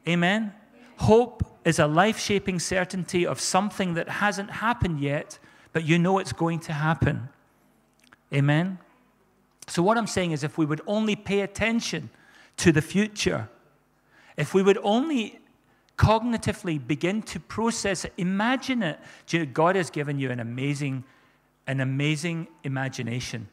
Amen? 0.08 0.54
Hope 0.98 1.44
is 1.64 1.78
a 1.78 1.86
life 1.86 2.20
shaping 2.20 2.60
certainty 2.60 3.28
of 3.28 3.40
something 3.40 3.94
that 3.94 4.10
hasn't 4.10 4.50
happened 4.50 5.00
yet, 5.00 5.38
but 5.74 5.86
you 5.86 6.00
know 6.00 6.20
it's 6.20 6.34
going 6.34 6.60
to 6.62 6.74
happen. 6.74 7.30
Amen? 8.34 8.80
So, 9.68 9.84
what 9.84 9.98
I'm 9.98 10.08
saying 10.08 10.32
is, 10.32 10.44
if 10.44 10.58
we 10.58 10.66
would 10.66 10.82
only 10.88 11.16
pay 11.16 11.42
attention 11.42 12.10
to 12.58 12.72
the 12.72 12.82
future, 12.82 13.50
if 14.38 14.54
we 14.54 14.64
would 14.64 14.80
only 14.84 15.40
cognitively 15.98 16.86
begin 16.86 17.22
to 17.22 17.40
process 17.40 18.06
it, 18.06 18.14
imagine 18.18 18.82
it. 18.82 19.00
God 19.54 19.76
has 19.76 19.90
given 19.90 20.18
you 20.18 20.32
an 20.32 20.40
amazing, 20.40 21.04
an 21.68 21.82
amazing 21.82 22.48
imagination. 22.64 23.50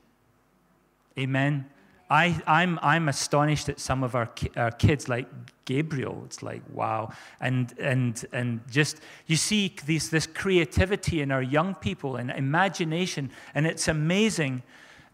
Amen. 1.18 1.66
I, 2.08 2.40
I'm, 2.46 2.78
I'm 2.82 3.08
astonished 3.08 3.68
at 3.68 3.80
some 3.80 4.04
of 4.04 4.14
our, 4.14 4.30
our 4.56 4.70
kids, 4.70 5.08
like 5.08 5.26
Gabriel. 5.66 6.22
It's 6.24 6.42
like, 6.42 6.62
wow. 6.72 7.12
And, 7.38 7.74
and, 7.78 8.24
and 8.32 8.60
just, 8.70 9.00
you 9.26 9.36
see 9.36 9.76
these, 9.84 10.08
this 10.08 10.26
creativity 10.26 11.20
in 11.20 11.30
our 11.30 11.42
young 11.42 11.74
people 11.74 12.16
and 12.16 12.30
imagination, 12.30 13.30
and 13.54 13.66
it's 13.66 13.86
amazing. 13.86 14.62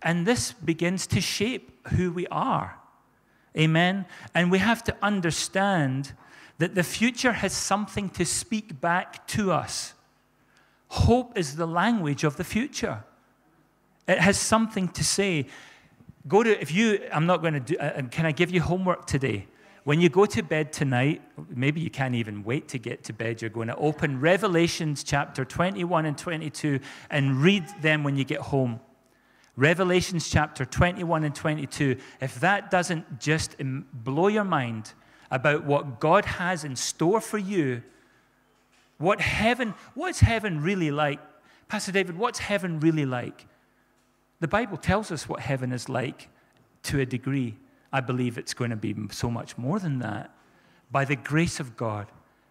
And 0.03 0.25
this 0.25 0.53
begins 0.53 1.09
to 1.09 1.21
shape 1.21 1.89
who 1.89 2.13
we 2.13 2.29
are. 2.29 2.79
Amen? 3.59 4.07
And 4.35 4.51
we 4.51 4.59
have 4.59 4.85
to 4.85 4.97
understand 5.03 6.13
that 6.59 6.75
the 6.75 6.83
future 6.83 7.33
has 7.33 7.53
something 7.53 8.09
to 8.11 8.25
speak 8.25 8.81
back 8.81 9.27
to 9.29 9.51
us. 9.51 9.95
Hope 10.89 11.37
is 11.37 11.57
the 11.57 11.67
language 11.67 12.23
of 12.23 12.37
the 12.37 12.45
future. 12.45 13.03
It 14.07 14.19
has 14.19 14.39
something 14.39 14.89
to 14.89 15.03
say. 15.03 15.47
Go 16.29 16.43
to, 16.43 16.61
if 16.61 16.71
you, 16.73 17.01
I'm 17.13 17.27
not 17.27 17.41
going 17.41 17.55
to 17.55 17.61
do, 17.61 17.77
uh, 17.79 18.03
can 18.11 18.27
I 18.27 18.33
give 18.33 18.51
you 18.51 18.61
homework 18.61 19.07
today? 19.07 19.47
When 19.85 20.01
you 20.01 20.09
go 20.09 20.27
to 20.27 20.43
bed 20.43 20.73
tonight, 20.73 21.23
maybe 21.49 21.81
you 21.81 21.91
can't 21.91 22.15
even 22.15 22.45
wait 22.45 22.69
to 22.69 22.79
get 22.79 23.03
to 23.05 23.13
bed. 23.13 23.43
You're 23.43 23.51
going 23.51 23.67
to 23.67 23.77
open 23.77 24.21
Revelations 24.21 25.03
chapter 25.03 25.45
21 25.45 26.07
and 26.07 26.17
22 26.17 26.79
and 27.11 27.43
read 27.43 27.65
them 27.81 28.05
when 28.05 28.17
you 28.17 28.25
get 28.25 28.41
home. 28.41 28.79
Revelations 29.57 30.31
chapter 30.31 30.65
21 30.65 31.25
and 31.25 31.35
22. 31.35 31.97
If 32.21 32.39
that 32.41 32.71
doesn't 32.71 33.19
just 33.19 33.57
blow 33.93 34.29
your 34.29 34.45
mind 34.45 34.93
about 35.33 35.65
what 35.65 35.99
God 35.99 36.27
has 36.27 36.63
in 36.63 36.77
store 36.77 37.21
for 37.21 37.39
you, 37.39 37.83
what 38.99 39.21
heaven, 39.21 39.75
what's 39.95 40.21
heaven 40.21 40.63
really 40.63 40.93
like? 40.93 41.19
Pastor 41.67 41.91
David, 41.91 42.17
what's 42.17 42.39
heaven 42.39 42.79
really 42.79 43.05
like? 43.05 43.47
The 44.39 44.49
Bible 44.49 44.77
tells 44.77 45.11
us 45.11 45.29
what 45.29 45.41
heaven 45.41 45.73
is 45.73 45.89
like 45.89 46.29
to 46.85 47.01
a 47.01 47.07
degree. 47.07 47.57
I 47.93 48.01
believe 48.01 48.39
it's 48.39 48.55
going 48.55 48.71
to 48.71 48.77
be 48.77 48.95
so 49.11 49.31
much 49.31 49.59
more 49.59 49.79
than 49.79 49.99
that. 49.99 50.35
By 50.91 51.05
the 51.05 51.17
grace 51.17 51.61
of 51.61 51.77
God, 51.77 52.07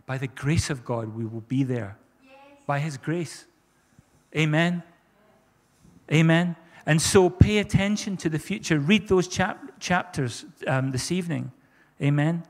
by 0.05 0.17
the 0.17 0.27
grace 0.27 0.69
of 0.69 0.83
God, 0.85 1.15
we 1.15 1.25
will 1.25 1.41
be 1.41 1.63
there. 1.63 1.97
Yes. 2.23 2.33
By 2.65 2.79
His 2.79 2.97
grace. 2.97 3.45
Amen. 4.35 4.83
Amen. 6.11 6.55
And 6.85 7.01
so 7.01 7.29
pay 7.29 7.59
attention 7.59 8.17
to 8.17 8.29
the 8.29 8.39
future. 8.39 8.79
Read 8.79 9.07
those 9.07 9.27
chap- 9.27 9.79
chapters 9.79 10.45
um, 10.67 10.91
this 10.91 11.11
evening. 11.11 11.51
Amen. 12.01 12.43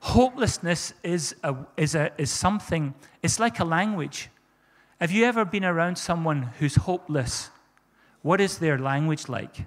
Hopelessness 0.00 0.94
is, 1.02 1.34
a, 1.42 1.54
is, 1.76 1.94
a, 1.94 2.10
is 2.18 2.30
something, 2.30 2.94
it's 3.22 3.38
like 3.38 3.60
a 3.60 3.64
language. 3.64 4.30
Have 5.00 5.10
you 5.10 5.24
ever 5.24 5.44
been 5.44 5.64
around 5.64 5.96
someone 5.96 6.50
who's 6.58 6.76
hopeless? 6.76 7.50
What 8.22 8.40
is 8.40 8.58
their 8.58 8.78
language 8.78 9.28
like? 9.28 9.66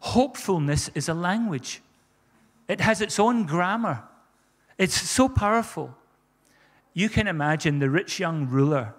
Hopefulness 0.00 0.90
is 0.94 1.08
a 1.08 1.14
language, 1.14 1.82
it 2.68 2.80
has 2.80 3.00
its 3.00 3.18
own 3.18 3.46
grammar. 3.46 4.02
It's 4.78 4.98
so 4.98 5.28
powerful. 5.28 5.94
You 6.94 7.10
can 7.10 7.28
imagine 7.28 7.80
the 7.80 7.90
rich 7.90 8.18
young 8.18 8.48
ruler. 8.48 8.94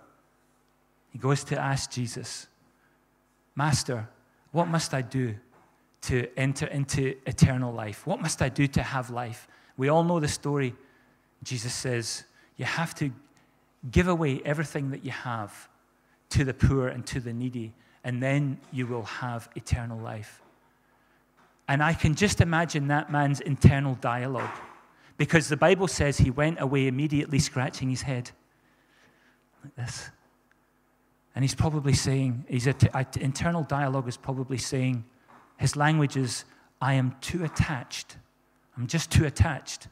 He 1.10 1.18
goes 1.18 1.44
to 1.46 1.60
ask 1.60 1.90
Jesus, 1.90 2.48
Master, 3.56 4.08
what 4.52 4.68
must 4.68 4.94
I 4.94 5.02
do 5.02 5.36
to 6.02 6.28
enter 6.38 6.68
into 6.68 7.16
eternal 7.26 7.74
life? 7.74 8.06
What 8.06 8.22
must 8.22 8.42
I 8.42 8.50
do 8.50 8.68
to 8.68 8.84
have 8.84 9.10
life? 9.10 9.48
We 9.78 9.90
all 9.90 10.04
know 10.04 10.20
the 10.20 10.28
story. 10.28 10.76
Jesus 11.44 11.74
says, 11.74 12.26
You 12.58 12.66
have 12.66 12.94
to 12.96 13.12
give 13.90 14.08
away 14.08 14.42
everything 14.46 14.92
that 14.92 15.04
you 15.04 15.12
have 15.12 15.68
to 16.30 16.46
the 16.46 16.54
poor 16.54 16.88
and 16.88 17.06
to 17.08 17.20
the 17.20 17.34
needy, 17.34 17.74
and 18.04 18.22
then 18.22 18.60
you 18.72 18.88
will 18.88 19.04
have 19.04 19.50
eternal 19.56 19.98
life. 19.98 20.42
And 21.72 21.82
I 21.82 21.94
can 21.94 22.16
just 22.16 22.42
imagine 22.42 22.90
that 22.90 23.10
man's 23.14 23.40
internal 23.40 23.96
dialogue 23.96 24.52
because 25.16 25.48
the 25.48 25.56
Bible 25.56 25.88
says 25.88 26.18
he 26.18 26.30
went 26.30 26.60
away 26.60 26.88
immediately 26.88 27.40
scratching 27.40 27.90
his 27.90 28.02
head 28.02 28.30
like 29.64 29.74
this. 29.78 30.10
And 31.34 31.46
he's 31.46 31.56
probably 31.56 31.94
saying, 31.94 32.44
his 32.50 32.68
internal 32.68 33.64
dialogue 33.64 34.10
is 34.10 34.18
probably 34.18 34.58
saying, 34.58 35.06
his 35.60 35.78
language 35.78 36.18
is, 36.18 36.44
I 36.82 36.96
am 36.96 37.16
too 37.22 37.46
attached. 37.46 38.18
I'm 38.76 38.88
just 38.88 39.10
too 39.10 39.24
attached. 39.24 39.88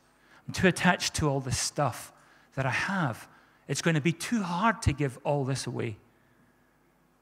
I'm 0.46 0.54
too 0.54 0.68
attached 0.68 1.14
to 1.16 1.30
all 1.30 1.40
this 1.40 1.58
stuff 1.58 2.12
that 2.56 2.66
I 2.66 2.72
have. 2.72 3.30
It's 3.70 3.82
going 3.82 3.96
to 3.96 4.02
be 4.02 4.12
too 4.12 4.44
hard 4.44 4.82
to 4.82 4.92
give 4.92 5.18
all 5.24 5.46
this 5.46 5.66
away. 5.66 5.96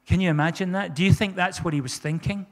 Can 0.07 0.19
you 0.19 0.31
imagine 0.31 0.71
that? 0.71 0.95
Do 0.95 1.03
you 1.03 1.13
think 1.13 1.35
that's 1.35 1.63
what 1.63 1.75
he 1.75 1.81
was 1.81 1.99
thinking? 1.99 2.47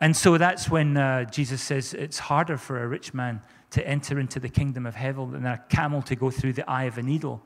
And 0.00 0.16
so 0.16 0.38
that's 0.38 0.70
when 0.70 0.96
uh, 0.96 1.24
Jesus 1.24 1.60
says 1.60 1.92
it's 1.92 2.18
harder 2.18 2.56
for 2.56 2.82
a 2.82 2.86
rich 2.86 3.12
man 3.12 3.42
to 3.70 3.86
enter 3.86 4.18
into 4.20 4.38
the 4.40 4.48
kingdom 4.48 4.86
of 4.86 4.94
heaven 4.94 5.32
than 5.32 5.46
a 5.46 5.62
camel 5.68 6.02
to 6.02 6.16
go 6.16 6.30
through 6.30 6.54
the 6.54 6.68
eye 6.70 6.84
of 6.84 6.98
a 6.98 7.02
needle. 7.02 7.42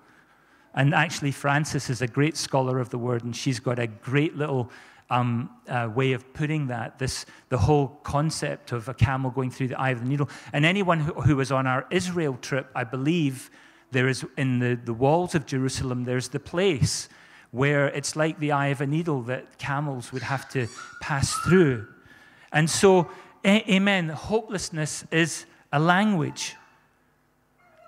And 0.74 0.94
actually, 0.94 1.32
Frances 1.32 1.90
is 1.90 2.02
a 2.02 2.06
great 2.06 2.36
scholar 2.36 2.78
of 2.78 2.90
the 2.90 2.98
word, 2.98 3.24
and 3.24 3.34
she's 3.34 3.60
got 3.60 3.78
a 3.78 3.86
great 3.86 4.36
little 4.36 4.70
um, 5.10 5.50
uh, 5.68 5.90
way 5.94 6.12
of 6.12 6.32
putting 6.32 6.68
that. 6.68 6.98
This, 6.98 7.26
the 7.50 7.58
whole 7.58 7.88
concept 8.02 8.72
of 8.72 8.88
a 8.88 8.94
camel 8.94 9.30
going 9.30 9.50
through 9.50 9.68
the 9.68 9.80
eye 9.80 9.90
of 9.90 10.00
the 10.00 10.06
needle. 10.06 10.30
And 10.52 10.64
anyone 10.64 11.00
who, 11.00 11.12
who 11.12 11.36
was 11.36 11.52
on 11.52 11.66
our 11.66 11.86
Israel 11.90 12.38
trip, 12.40 12.68
I 12.74 12.84
believe, 12.84 13.50
there 13.90 14.08
is 14.08 14.24
in 14.38 14.58
the, 14.58 14.74
the 14.82 14.94
walls 14.94 15.34
of 15.34 15.44
Jerusalem, 15.44 16.04
there's 16.04 16.28
the 16.28 16.40
place 16.40 17.08
where 17.50 17.88
it's 17.88 18.16
like 18.16 18.38
the 18.38 18.52
eye 18.52 18.68
of 18.68 18.80
a 18.80 18.86
needle 18.86 19.22
that 19.22 19.58
camels 19.58 20.12
would 20.12 20.22
have 20.22 20.48
to 20.50 20.66
pass 21.02 21.34
through. 21.40 21.86
And 22.52 22.68
so, 22.68 23.10
amen, 23.46 24.10
hopelessness 24.10 25.04
is 25.10 25.46
a 25.72 25.80
language. 25.80 26.56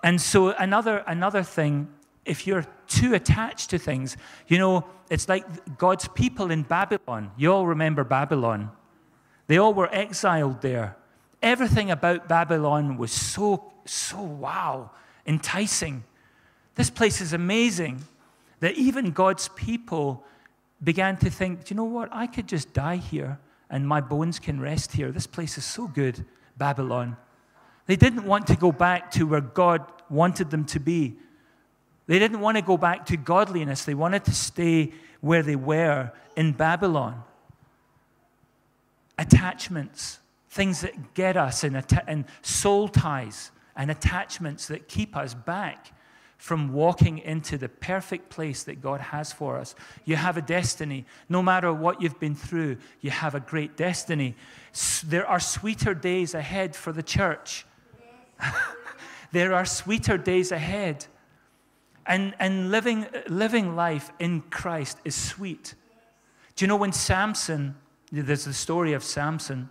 And 0.02 0.20
so, 0.20 0.50
another, 0.50 1.04
another 1.06 1.42
thing, 1.42 1.88
if 2.24 2.46
you're 2.46 2.66
too 2.86 3.14
attached 3.14 3.70
to 3.70 3.78
things, 3.78 4.16
you 4.48 4.58
know, 4.58 4.86
it's 5.10 5.28
like 5.28 5.78
God's 5.78 6.08
people 6.08 6.50
in 6.50 6.62
Babylon. 6.62 7.30
You 7.36 7.52
all 7.52 7.66
remember 7.66 8.04
Babylon. 8.04 8.70
They 9.46 9.58
all 9.58 9.74
were 9.74 9.94
exiled 9.94 10.62
there. 10.62 10.96
Everything 11.42 11.90
about 11.90 12.26
Babylon 12.26 12.96
was 12.96 13.12
so, 13.12 13.72
so 13.84 14.22
wow, 14.22 14.90
enticing. 15.26 16.04
This 16.74 16.88
place 16.88 17.20
is 17.20 17.34
amazing 17.34 18.02
that 18.60 18.74
even 18.76 19.10
God's 19.10 19.48
people 19.48 20.24
began 20.82 21.18
to 21.18 21.28
think, 21.28 21.64
do 21.64 21.74
you 21.74 21.76
know 21.76 21.84
what? 21.84 22.08
I 22.12 22.26
could 22.26 22.48
just 22.48 22.72
die 22.72 22.96
here 22.96 23.38
and 23.74 23.88
my 23.88 24.00
bones 24.00 24.38
can 24.38 24.60
rest 24.60 24.92
here. 24.92 25.10
This 25.10 25.26
place 25.26 25.58
is 25.58 25.64
so 25.64 25.88
good, 25.88 26.24
Babylon. 26.56 27.16
They 27.86 27.96
didn't 27.96 28.24
want 28.24 28.46
to 28.46 28.54
go 28.54 28.70
back 28.70 29.10
to 29.10 29.26
where 29.26 29.40
God 29.40 29.84
wanted 30.08 30.52
them 30.52 30.64
to 30.66 30.78
be. 30.78 31.16
They 32.06 32.20
didn't 32.20 32.38
want 32.38 32.56
to 32.56 32.62
go 32.62 32.76
back 32.76 33.04
to 33.06 33.16
godliness. 33.16 33.84
They 33.84 33.94
wanted 33.94 34.26
to 34.26 34.32
stay 34.32 34.92
where 35.20 35.42
they 35.42 35.56
were 35.56 36.12
in 36.36 36.52
Babylon. 36.52 37.24
Attachments, 39.18 40.20
things 40.50 40.82
that 40.82 41.14
get 41.14 41.36
us, 41.36 41.64
and, 41.64 42.24
soul 42.42 42.86
ties 42.86 43.50
and 43.74 43.90
attachments 43.90 44.68
that 44.68 44.86
keep 44.86 45.16
us 45.16 45.34
back 45.34 45.92
from 46.38 46.72
walking 46.72 47.18
into 47.18 47.56
the 47.56 47.68
perfect 47.68 48.28
place 48.28 48.64
that 48.64 48.82
God 48.82 49.00
has 49.00 49.32
for 49.32 49.56
us. 49.56 49.74
You 50.04 50.16
have 50.16 50.36
a 50.36 50.42
destiny. 50.42 51.06
No 51.28 51.42
matter 51.42 51.72
what 51.72 52.02
you've 52.02 52.20
been 52.20 52.34
through, 52.34 52.78
you 53.00 53.10
have 53.10 53.34
a 53.34 53.40
great 53.40 53.76
destiny. 53.76 54.34
There 55.04 55.26
are 55.26 55.40
sweeter 55.40 55.94
days 55.94 56.34
ahead 56.34 56.76
for 56.76 56.92
the 56.92 57.02
church. 57.02 57.64
there 59.32 59.54
are 59.54 59.64
sweeter 59.64 60.18
days 60.18 60.52
ahead. 60.52 61.06
And, 62.06 62.34
and 62.38 62.70
living, 62.70 63.06
living 63.28 63.74
life 63.74 64.10
in 64.18 64.42
Christ 64.42 64.98
is 65.04 65.14
sweet. 65.14 65.74
Do 66.56 66.64
you 66.64 66.68
know 66.68 66.76
when 66.76 66.92
Samson, 66.92 67.76
there's 68.12 68.44
the 68.44 68.52
story 68.52 68.92
of 68.92 69.02
Samson, 69.02 69.70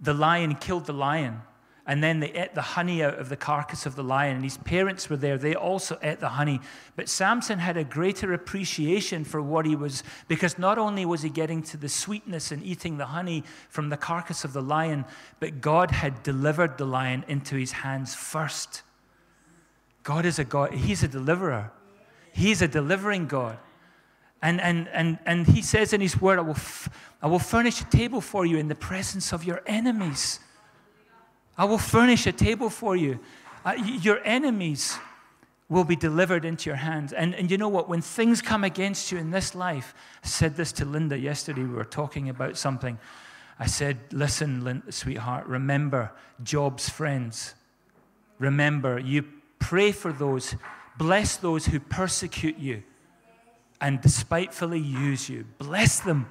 the 0.00 0.12
lion 0.12 0.56
killed 0.56 0.86
the 0.86 0.92
lion 0.92 1.40
and 1.86 2.02
then 2.02 2.20
they 2.20 2.32
ate 2.32 2.54
the 2.54 2.62
honey 2.62 3.02
out 3.02 3.18
of 3.18 3.28
the 3.28 3.36
carcass 3.36 3.84
of 3.84 3.94
the 3.94 4.02
lion. 4.02 4.36
And 4.36 4.44
his 4.44 4.56
parents 4.56 5.10
were 5.10 5.18
there. 5.18 5.36
They 5.36 5.54
also 5.54 5.98
ate 6.02 6.18
the 6.18 6.30
honey. 6.30 6.60
But 6.96 7.10
Samson 7.10 7.58
had 7.58 7.76
a 7.76 7.84
greater 7.84 8.32
appreciation 8.32 9.24
for 9.24 9.42
what 9.42 9.66
he 9.66 9.76
was, 9.76 10.02
because 10.26 10.58
not 10.58 10.78
only 10.78 11.04
was 11.04 11.22
he 11.22 11.28
getting 11.28 11.62
to 11.64 11.76
the 11.76 11.90
sweetness 11.90 12.50
and 12.52 12.64
eating 12.64 12.96
the 12.96 13.06
honey 13.06 13.44
from 13.68 13.90
the 13.90 13.98
carcass 13.98 14.44
of 14.44 14.54
the 14.54 14.62
lion, 14.62 15.04
but 15.40 15.60
God 15.60 15.90
had 15.90 16.22
delivered 16.22 16.78
the 16.78 16.86
lion 16.86 17.24
into 17.28 17.56
his 17.56 17.72
hands 17.72 18.14
first. 18.14 18.82
God 20.04 20.26
is 20.26 20.38
a 20.38 20.44
God, 20.44 20.72
He's 20.72 21.02
a 21.02 21.08
deliverer. 21.08 21.72
He's 22.32 22.62
a 22.62 22.68
delivering 22.68 23.26
God. 23.26 23.58
And, 24.42 24.60
and, 24.60 24.86
and, 24.88 25.18
and 25.24 25.46
He 25.46 25.62
says 25.62 25.92
in 25.92 26.00
His 26.00 26.20
word, 26.20 26.38
I 26.38 26.42
will, 26.42 26.50
f- 26.50 26.90
I 27.22 27.26
will 27.26 27.38
furnish 27.38 27.80
a 27.80 27.84
table 27.86 28.20
for 28.20 28.44
you 28.44 28.58
in 28.58 28.68
the 28.68 28.74
presence 28.74 29.32
of 29.32 29.44
your 29.44 29.62
enemies. 29.66 30.40
I 31.56 31.64
will 31.64 31.78
furnish 31.78 32.26
a 32.26 32.32
table 32.32 32.70
for 32.70 32.96
you. 32.96 33.20
Uh, 33.64 33.74
your 33.78 34.20
enemies 34.24 34.98
will 35.68 35.84
be 35.84 35.96
delivered 35.96 36.44
into 36.44 36.68
your 36.68 36.76
hands. 36.76 37.12
And, 37.12 37.34
and 37.34 37.50
you 37.50 37.56
know 37.56 37.68
what? 37.68 37.88
When 37.88 38.00
things 38.00 38.42
come 38.42 38.64
against 38.64 39.10
you 39.10 39.18
in 39.18 39.30
this 39.30 39.54
life, 39.54 39.94
I 40.22 40.26
said 40.26 40.56
this 40.56 40.72
to 40.72 40.84
Linda 40.84 41.18
yesterday, 41.18 41.62
we 41.62 41.68
were 41.68 41.84
talking 41.84 42.28
about 42.28 42.56
something. 42.56 42.98
I 43.58 43.66
said, 43.66 43.98
Listen, 44.12 44.82
sweetheart, 44.90 45.46
remember 45.46 46.12
Job's 46.42 46.88
friends. 46.88 47.54
Remember, 48.38 48.98
you 48.98 49.24
pray 49.58 49.92
for 49.92 50.12
those, 50.12 50.56
bless 50.98 51.36
those 51.36 51.66
who 51.66 51.80
persecute 51.80 52.58
you 52.58 52.82
and 53.80 54.00
despitefully 54.00 54.80
use 54.80 55.28
you. 55.28 55.44
Bless 55.58 56.00
them. 56.00 56.26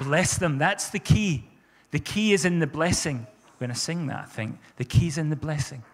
Bless 0.00 0.36
them. 0.36 0.58
That's 0.58 0.90
the 0.90 0.98
key. 0.98 1.48
The 1.90 1.98
key 1.98 2.32
is 2.32 2.44
in 2.44 2.58
the 2.58 2.66
blessing. 2.66 3.26
Going 3.62 3.72
to 3.72 3.78
sing 3.78 4.08
that, 4.08 4.24
I 4.24 4.24
think. 4.24 4.58
The 4.74 4.84
key's 4.84 5.18
in 5.18 5.30
the 5.30 5.36
blessing. 5.36 5.84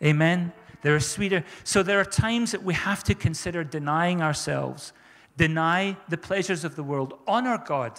Amen. 0.00 0.52
There 0.82 0.94
are 0.94 1.00
sweeter. 1.00 1.42
So 1.64 1.82
there 1.82 1.98
are 1.98 2.04
times 2.04 2.52
that 2.52 2.62
we 2.62 2.74
have 2.74 3.02
to 3.04 3.14
consider 3.16 3.64
denying 3.64 4.22
ourselves, 4.22 4.92
deny 5.36 5.96
the 6.08 6.16
pleasures 6.16 6.62
of 6.62 6.76
the 6.76 6.84
world, 6.84 7.18
honor 7.26 7.58
God. 7.58 7.98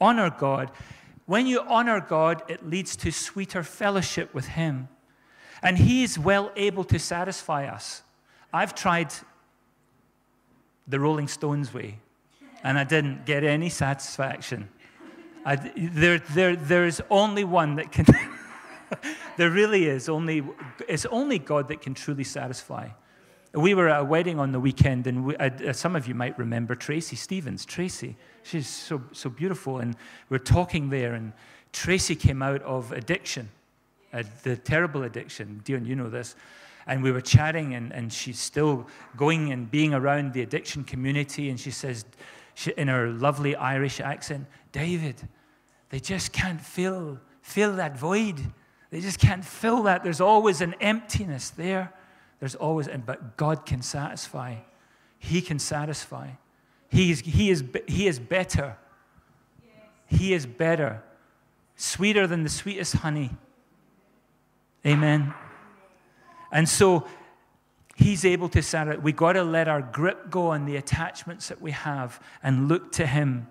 Honor 0.00 0.30
God. 0.30 0.72
When 1.26 1.46
you 1.46 1.60
honor 1.60 2.00
God, 2.00 2.42
it 2.48 2.68
leads 2.68 2.96
to 2.96 3.12
sweeter 3.12 3.62
fellowship 3.62 4.34
with 4.34 4.48
Him. 4.48 4.88
And 5.62 5.78
He 5.78 6.02
is 6.02 6.18
well 6.18 6.50
able 6.56 6.82
to 6.82 6.98
satisfy 6.98 7.68
us. 7.68 8.02
I've 8.52 8.74
tried 8.74 9.12
the 10.88 10.98
Rolling 10.98 11.28
Stones 11.28 11.72
way, 11.72 12.00
and 12.64 12.80
I 12.80 12.82
didn't 12.82 13.26
get 13.26 13.44
any 13.44 13.68
satisfaction. 13.68 14.70
I, 15.46 15.54
there, 15.76 16.18
there, 16.18 16.56
there's 16.56 17.00
only 17.08 17.44
one 17.44 17.76
that 17.76 17.92
can. 17.92 18.04
there 19.36 19.48
really 19.48 19.86
is 19.86 20.08
only. 20.08 20.42
It's 20.88 21.06
only 21.06 21.38
God 21.38 21.68
that 21.68 21.80
can 21.80 21.94
truly 21.94 22.24
satisfy. 22.24 22.88
We 23.54 23.72
were 23.72 23.88
at 23.88 24.00
a 24.00 24.04
wedding 24.04 24.40
on 24.40 24.50
the 24.50 24.58
weekend, 24.58 25.06
and 25.06 25.24
we, 25.24 25.36
uh, 25.36 25.72
some 25.72 25.94
of 25.94 26.08
you 26.08 26.16
might 26.16 26.36
remember 26.36 26.74
Tracy 26.74 27.14
Stevens. 27.14 27.64
Tracy, 27.64 28.16
she's 28.42 28.66
so 28.66 29.00
so 29.12 29.30
beautiful, 29.30 29.78
and 29.78 29.94
we're 30.30 30.38
talking 30.38 30.90
there, 30.90 31.14
and 31.14 31.32
Tracy 31.72 32.16
came 32.16 32.42
out 32.42 32.62
of 32.62 32.90
addiction, 32.90 33.48
uh, 34.12 34.24
the 34.42 34.56
terrible 34.56 35.04
addiction. 35.04 35.60
Dion, 35.64 35.84
you 35.84 35.94
know 35.94 36.10
this 36.10 36.34
and 36.88 37.02
we 37.02 37.10
were 37.10 37.20
chatting, 37.20 37.74
and, 37.74 37.92
and 37.92 38.12
she's 38.12 38.38
still 38.38 38.86
going 39.16 39.50
and 39.50 39.68
being 39.68 39.92
around 39.92 40.32
the 40.32 40.42
addiction 40.42 40.84
community. 40.84 41.50
And 41.50 41.58
she 41.58 41.72
says, 41.72 42.04
she, 42.54 42.72
in 42.76 42.86
her 42.86 43.08
lovely 43.08 43.56
Irish 43.56 44.00
accent, 44.00 44.46
David, 44.70 45.16
they 45.90 46.00
just 46.00 46.32
can't 46.32 46.60
fill, 46.60 47.20
fill 47.42 47.76
that 47.76 47.96
void. 47.96 48.40
They 48.90 49.00
just 49.00 49.18
can't 49.18 49.44
fill 49.44 49.84
that. 49.84 50.02
There's 50.02 50.20
always 50.20 50.60
an 50.60 50.74
emptiness 50.80 51.50
there. 51.50 51.92
There's 52.40 52.54
always, 52.54 52.88
but 53.04 53.36
God 53.36 53.64
can 53.66 53.82
satisfy. 53.82 54.56
He 55.18 55.40
can 55.40 55.58
satisfy. 55.58 56.30
He 56.88 57.10
is, 57.10 57.20
he 57.20 57.50
is, 57.50 57.64
he 57.86 58.06
is 58.06 58.18
better. 58.18 58.76
He 60.06 60.32
is 60.32 60.46
better. 60.46 61.02
Sweeter 61.76 62.26
than 62.26 62.42
the 62.42 62.48
sweetest 62.48 62.96
honey. 62.96 63.30
Amen. 64.84 65.34
And 66.52 66.68
so 66.68 67.06
he's 67.96 68.24
able 68.24 68.48
to 68.50 68.62
satisfy. 68.62 69.00
We 69.00 69.12
got 69.12 69.32
to 69.32 69.42
let 69.42 69.68
our 69.68 69.82
grip 69.82 70.30
go 70.30 70.48
on 70.48 70.64
the 70.64 70.76
attachments 70.76 71.48
that 71.48 71.60
we 71.60 71.72
have 71.72 72.22
and 72.42 72.68
look 72.68 72.92
to 72.92 73.06
him. 73.06 73.48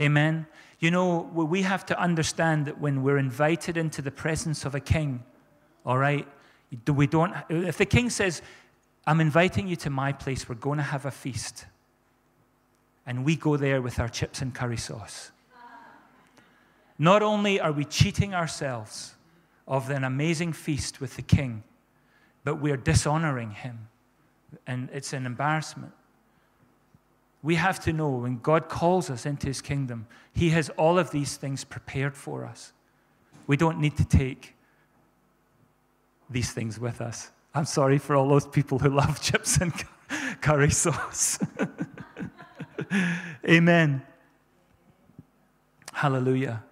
Amen. 0.00 0.46
You 0.78 0.90
know, 0.92 1.28
we 1.34 1.62
have 1.62 1.84
to 1.86 2.00
understand 2.00 2.66
that 2.66 2.80
when 2.80 3.02
we're 3.02 3.18
invited 3.18 3.76
into 3.76 4.00
the 4.00 4.12
presence 4.12 4.64
of 4.64 4.74
a 4.74 4.80
king, 4.80 5.24
all 5.84 5.98
right, 5.98 6.26
we 6.86 7.06
don't, 7.06 7.34
if 7.48 7.78
the 7.78 7.86
king 7.86 8.10
says, 8.10 8.42
I'm 9.06 9.20
inviting 9.20 9.66
you 9.66 9.76
to 9.76 9.90
my 9.90 10.12
place, 10.12 10.48
we're 10.48 10.54
going 10.54 10.76
to 10.76 10.84
have 10.84 11.04
a 11.04 11.10
feast. 11.10 11.64
And 13.06 13.24
we 13.24 13.36
go 13.36 13.56
there 13.56 13.80
with 13.80 13.98
our 13.98 14.08
chips 14.08 14.42
and 14.42 14.54
curry 14.54 14.76
sauce. 14.76 15.32
Not 16.98 17.22
only 17.22 17.58
are 17.60 17.72
we 17.72 17.84
cheating 17.84 18.34
ourselves 18.34 19.14
of 19.66 19.90
an 19.90 20.04
amazing 20.04 20.52
feast 20.52 21.00
with 21.00 21.16
the 21.16 21.22
king, 21.22 21.62
but 22.44 22.56
we're 22.56 22.76
dishonoring 22.76 23.50
him. 23.50 23.88
And 24.66 24.88
it's 24.92 25.12
an 25.12 25.26
embarrassment. 25.26 25.92
We 27.42 27.54
have 27.54 27.78
to 27.80 27.92
know 27.92 28.10
when 28.10 28.38
God 28.38 28.68
calls 28.68 29.10
us 29.10 29.24
into 29.24 29.46
his 29.46 29.60
kingdom, 29.60 30.06
he 30.32 30.50
has 30.50 30.70
all 30.70 30.98
of 30.98 31.10
these 31.10 31.36
things 31.36 31.64
prepared 31.64 32.16
for 32.16 32.44
us. 32.44 32.72
We 33.46 33.56
don't 33.56 33.78
need 33.80 33.96
to 33.96 34.04
take 34.04 34.56
these 36.28 36.52
things 36.52 36.78
with 36.78 37.00
us. 37.00 37.30
I'm 37.54 37.64
sorry 37.64 37.98
for 37.98 38.14
all 38.16 38.28
those 38.28 38.46
people 38.46 38.78
who 38.78 38.90
love 38.90 39.20
chips 39.22 39.58
and 39.58 39.72
curry 40.40 40.70
sauce. 40.70 41.38
Amen. 43.48 44.02
Hallelujah. 45.92 46.62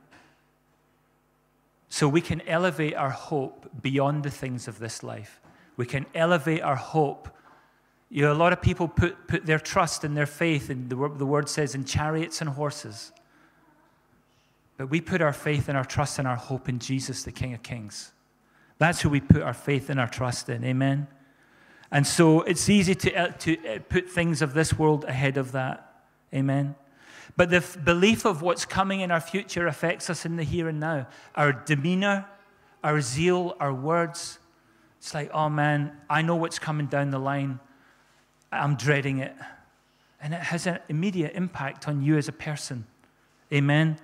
So 1.88 2.09
we 2.09 2.20
can 2.20 2.42
elevate 2.42 2.94
our 2.94 3.11
hope 3.11 3.70
beyond 3.83 4.22
the 4.22 4.31
things 4.31 4.68
of 4.68 4.79
this 4.79 5.02
life. 5.02 5.40
We 5.76 5.87
can 5.87 6.07
elevate 6.14 6.62
our 6.62 6.76
hope. 6.76 7.29
You 8.08 8.22
know, 8.22 8.32
a 8.32 8.34
lot 8.34 8.52
of 8.52 8.62
people 8.62 8.86
put, 8.86 9.26
put 9.26 9.46
their 9.46 9.58
trust 9.58 10.04
and 10.04 10.16
their 10.16 10.26
faith, 10.26 10.70
and 10.70 10.88
the, 10.88 10.96
the 11.16 11.26
word 11.26 11.48
says, 11.48 11.74
in 11.74 11.84
chariots 11.84 12.40
and 12.40 12.50
horses. 12.50 13.12
But 14.76 14.90
we 14.90 15.00
put 15.00 15.20
our 15.20 15.32
faith 15.32 15.68
and 15.68 15.76
our 15.76 15.84
trust 15.84 16.18
and 16.18 16.28
our 16.28 16.36
hope 16.36 16.68
in 16.68 16.78
Jesus, 16.78 17.24
the 17.24 17.32
King 17.32 17.54
of 17.54 17.62
Kings. 17.62 18.12
That's 18.78 19.00
who 19.00 19.08
we 19.08 19.20
put 19.20 19.42
our 19.42 19.54
faith 19.54 19.90
and 19.90 19.98
our 19.98 20.08
trust 20.08 20.48
in. 20.48 20.64
Amen. 20.64 21.08
And 21.90 22.06
so 22.06 22.42
it's 22.42 22.68
easy 22.68 22.94
to, 22.94 23.14
uh, 23.14 23.28
to 23.28 23.66
uh, 23.66 23.78
put 23.88 24.08
things 24.08 24.42
of 24.42 24.54
this 24.54 24.78
world 24.78 25.04
ahead 25.04 25.36
of 25.36 25.52
that. 25.52 26.04
Amen. 26.34 26.74
But 27.36 27.50
the 27.50 27.56
f- 27.56 27.82
belief 27.82 28.24
of 28.24 28.42
what's 28.42 28.64
coming 28.64 29.00
in 29.00 29.10
our 29.10 29.20
future 29.20 29.66
affects 29.66 30.10
us 30.10 30.26
in 30.26 30.36
the 30.36 30.42
here 30.42 30.68
and 30.68 30.80
now. 30.80 31.06
Our 31.34 31.52
demeanor, 31.52 32.26
our 32.84 33.00
zeal, 33.00 33.56
our 33.60 33.72
words, 33.72 34.38
it's 34.98 35.14
like, 35.14 35.30
oh 35.32 35.48
man, 35.48 35.92
I 36.10 36.22
know 36.22 36.36
what's 36.36 36.58
coming 36.58 36.86
down 36.86 37.10
the 37.10 37.18
line. 37.18 37.60
I'm 38.52 38.76
dreading 38.76 39.18
it. 39.18 39.35
And 40.20 40.32
it 40.35 40.40
has 40.40 40.66
an 40.66 40.78
immediate 40.88 41.35
impact 41.35 41.88
on 41.88 42.02
you 42.02 42.16
as 42.16 42.28
a 42.28 42.32
person. 42.32 42.87
Amen. 43.52 43.98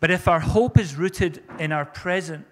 But 0.00 0.10
if 0.10 0.28
our 0.28 0.40
hope 0.40 0.78
is 0.78 0.94
rooted 0.94 1.42
in 1.58 1.72
our 1.72 1.84
present, 1.84 2.46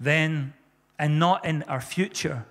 then, 0.00 0.54
and 0.98 1.18
not 1.18 1.44
in 1.44 1.62
our 1.64 1.80
future, 1.80 2.46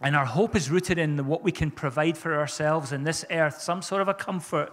and 0.00 0.16
our 0.16 0.24
hope 0.24 0.56
is 0.56 0.70
rooted 0.70 0.98
in 0.98 1.26
what 1.26 1.44
we 1.44 1.52
can 1.52 1.70
provide 1.70 2.18
for 2.18 2.34
ourselves 2.34 2.92
in 2.92 3.04
this 3.04 3.24
earth, 3.30 3.60
some 3.60 3.82
sort 3.82 4.02
of 4.02 4.08
a 4.08 4.14
comfort, 4.14 4.72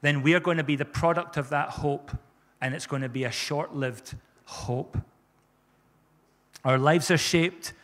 then 0.00 0.22
we 0.22 0.32
are 0.34 0.40
going 0.40 0.56
to 0.56 0.64
be 0.64 0.76
the 0.76 0.84
product 0.84 1.36
of 1.36 1.50
that 1.50 1.68
hope, 1.68 2.10
and 2.60 2.74
it's 2.74 2.86
going 2.86 3.02
to 3.02 3.08
be 3.08 3.24
a 3.24 3.30
short 3.30 3.74
lived 3.74 4.16
hope. 4.46 4.96
Our 6.64 6.78
lives 6.78 7.10
are 7.10 7.18
shaped 7.18 7.74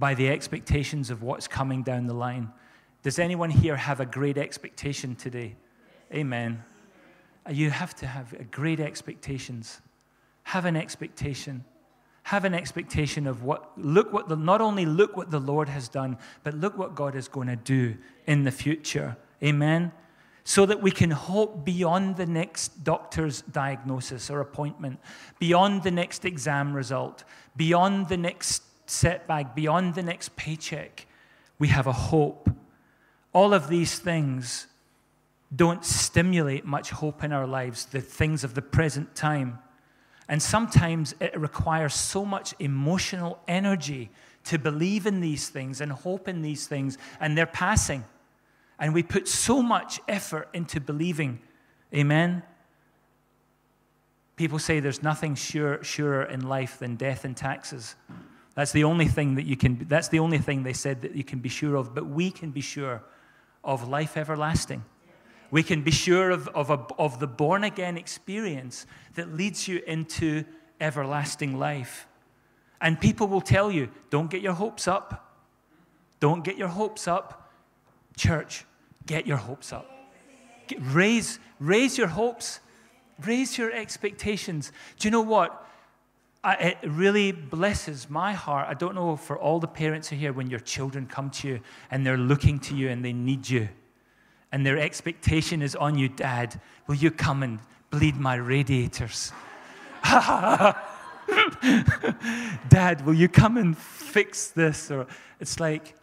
by 0.00 0.14
the 0.14 0.28
expectations 0.28 1.10
of 1.10 1.22
what's 1.22 1.46
coming 1.46 1.82
down 1.82 2.06
the 2.06 2.14
line. 2.14 2.50
Does 3.02 3.18
anyone 3.18 3.50
here 3.50 3.76
have 3.76 4.00
a 4.00 4.06
great 4.06 4.38
expectation 4.38 5.14
today? 5.14 5.56
Amen. 6.12 6.64
Uh, 7.46 7.52
you 7.52 7.68
have 7.70 7.94
to 7.96 8.06
have 8.06 8.50
great 8.50 8.80
expectations. 8.80 9.80
Have 10.44 10.64
an 10.64 10.74
expectation. 10.74 11.64
Have 12.24 12.46
an 12.46 12.54
expectation 12.54 13.26
of 13.26 13.44
what, 13.44 13.70
look 13.76 14.10
what 14.10 14.28
the, 14.28 14.36
not 14.36 14.62
only 14.62 14.86
look 14.86 15.18
what 15.18 15.30
the 15.30 15.38
Lord 15.38 15.68
has 15.68 15.88
done, 15.88 16.16
but 16.44 16.54
look 16.54 16.78
what 16.78 16.94
God 16.94 17.14
is 17.14 17.28
going 17.28 17.48
to 17.48 17.56
do 17.56 17.96
in 18.26 18.44
the 18.44 18.50
future. 18.50 19.16
Amen 19.42 19.92
so 20.42 20.66
that 20.66 20.80
we 20.80 20.90
can 20.90 21.10
hope 21.10 21.64
beyond 21.64 22.16
the 22.16 22.26
next 22.26 22.82
doctor's 22.82 23.42
diagnosis 23.42 24.30
or 24.30 24.40
appointment, 24.40 24.98
beyond 25.38 25.82
the 25.82 25.90
next 25.90 26.24
exam 26.24 26.72
result, 26.72 27.24
beyond 27.56 28.08
the 28.08 28.16
next 28.16 28.62
setback, 28.90 29.54
beyond 29.54 29.94
the 29.94 30.02
next 30.02 30.36
paycheck. 30.36 31.06
We 31.58 31.68
have 31.68 31.86
a 31.86 31.92
hope. 31.92 32.50
All 33.32 33.54
of 33.54 33.68
these 33.68 33.98
things 33.98 34.66
don't 35.54 35.84
stimulate 35.84 36.64
much 36.64 36.90
hope 36.90 37.24
in 37.24 37.32
our 37.32 37.46
lives, 37.46 37.86
the 37.86 38.00
things 38.00 38.44
of 38.44 38.54
the 38.54 38.62
present 38.62 39.14
time. 39.14 39.58
And 40.28 40.40
sometimes 40.40 41.14
it 41.20 41.38
requires 41.38 41.94
so 41.94 42.24
much 42.24 42.54
emotional 42.58 43.40
energy 43.48 44.10
to 44.44 44.58
believe 44.58 45.06
in 45.06 45.20
these 45.20 45.48
things 45.48 45.80
and 45.80 45.90
hope 45.90 46.28
in 46.28 46.40
these 46.40 46.66
things, 46.66 46.98
and 47.20 47.36
they're 47.36 47.46
passing. 47.46 48.04
And 48.78 48.94
we 48.94 49.02
put 49.02 49.28
so 49.28 49.60
much 49.60 50.00
effort 50.08 50.48
into 50.54 50.80
believing. 50.80 51.40
Amen. 51.94 52.42
People 54.36 54.58
say 54.58 54.80
there's 54.80 55.02
nothing 55.02 55.34
sure, 55.34 55.84
surer 55.84 56.22
in 56.22 56.48
life 56.48 56.78
than 56.78 56.96
death 56.96 57.24
and 57.24 57.36
taxes. 57.36 57.96
That's 58.60 58.72
the 58.72 58.84
only 58.84 59.06
thing 59.06 59.36
that 59.36 59.46
you 59.46 59.56
can, 59.56 59.86
that's 59.88 60.08
the 60.08 60.18
only 60.18 60.36
thing 60.36 60.64
they 60.64 60.74
said 60.74 61.00
that 61.00 61.16
you 61.16 61.24
can 61.24 61.38
be 61.38 61.48
sure 61.48 61.76
of. 61.76 61.94
But 61.94 62.04
we 62.04 62.30
can 62.30 62.50
be 62.50 62.60
sure 62.60 63.02
of 63.64 63.88
life 63.88 64.18
everlasting. 64.18 64.84
We 65.50 65.62
can 65.62 65.80
be 65.80 65.90
sure 65.90 66.30
of, 66.30 66.46
of, 66.48 66.68
a, 66.68 66.84
of 66.98 67.20
the 67.20 67.26
born 67.26 67.64
again 67.64 67.96
experience 67.96 68.84
that 69.14 69.34
leads 69.34 69.66
you 69.66 69.80
into 69.86 70.44
everlasting 70.78 71.58
life. 71.58 72.06
And 72.82 73.00
people 73.00 73.28
will 73.28 73.40
tell 73.40 73.72
you, 73.72 73.88
don't 74.10 74.30
get 74.30 74.42
your 74.42 74.52
hopes 74.52 74.86
up. 74.86 75.38
Don't 76.20 76.44
get 76.44 76.58
your 76.58 76.68
hopes 76.68 77.08
up. 77.08 77.50
Church, 78.14 78.66
Get 79.06 79.26
your 79.26 79.38
hopes 79.38 79.72
up. 79.72 79.90
Get, 80.66 80.80
raise, 80.82 81.38
raise 81.60 81.96
your 81.96 82.08
hopes. 82.08 82.60
raise 83.24 83.56
your 83.56 83.72
expectations. 83.72 84.70
Do 84.98 85.08
you 85.08 85.12
know 85.12 85.22
what? 85.22 85.66
I, 86.42 86.54
it 86.54 86.78
really 86.84 87.32
blesses 87.32 88.08
my 88.08 88.32
heart. 88.32 88.66
I 88.68 88.74
don't 88.74 88.94
know 88.94 89.16
for 89.16 89.38
all 89.38 89.60
the 89.60 89.68
parents 89.68 90.08
who 90.08 90.16
are 90.16 90.18
here 90.18 90.32
when 90.32 90.48
your 90.48 90.60
children 90.60 91.06
come 91.06 91.28
to 91.30 91.48
you 91.48 91.60
and 91.90 92.06
they're 92.06 92.16
looking 92.16 92.58
to 92.60 92.74
you 92.74 92.88
and 92.88 93.04
they 93.04 93.12
need 93.12 93.48
you. 93.48 93.68
And 94.50 94.64
their 94.64 94.78
expectation 94.78 95.60
is 95.62 95.76
on 95.76 95.98
you, 95.98 96.08
Dad, 96.08 96.60
will 96.86 96.94
you 96.94 97.10
come 97.10 97.42
and 97.42 97.58
bleed 97.90 98.16
my 98.16 98.36
radiators? 98.36 99.32
Dad, 102.68 103.04
will 103.04 103.14
you 103.14 103.28
come 103.28 103.58
and 103.58 103.76
fix 103.76 104.48
this? 104.48 104.90
Or 104.90 105.06
it's 105.40 105.60
like, 105.60 105.94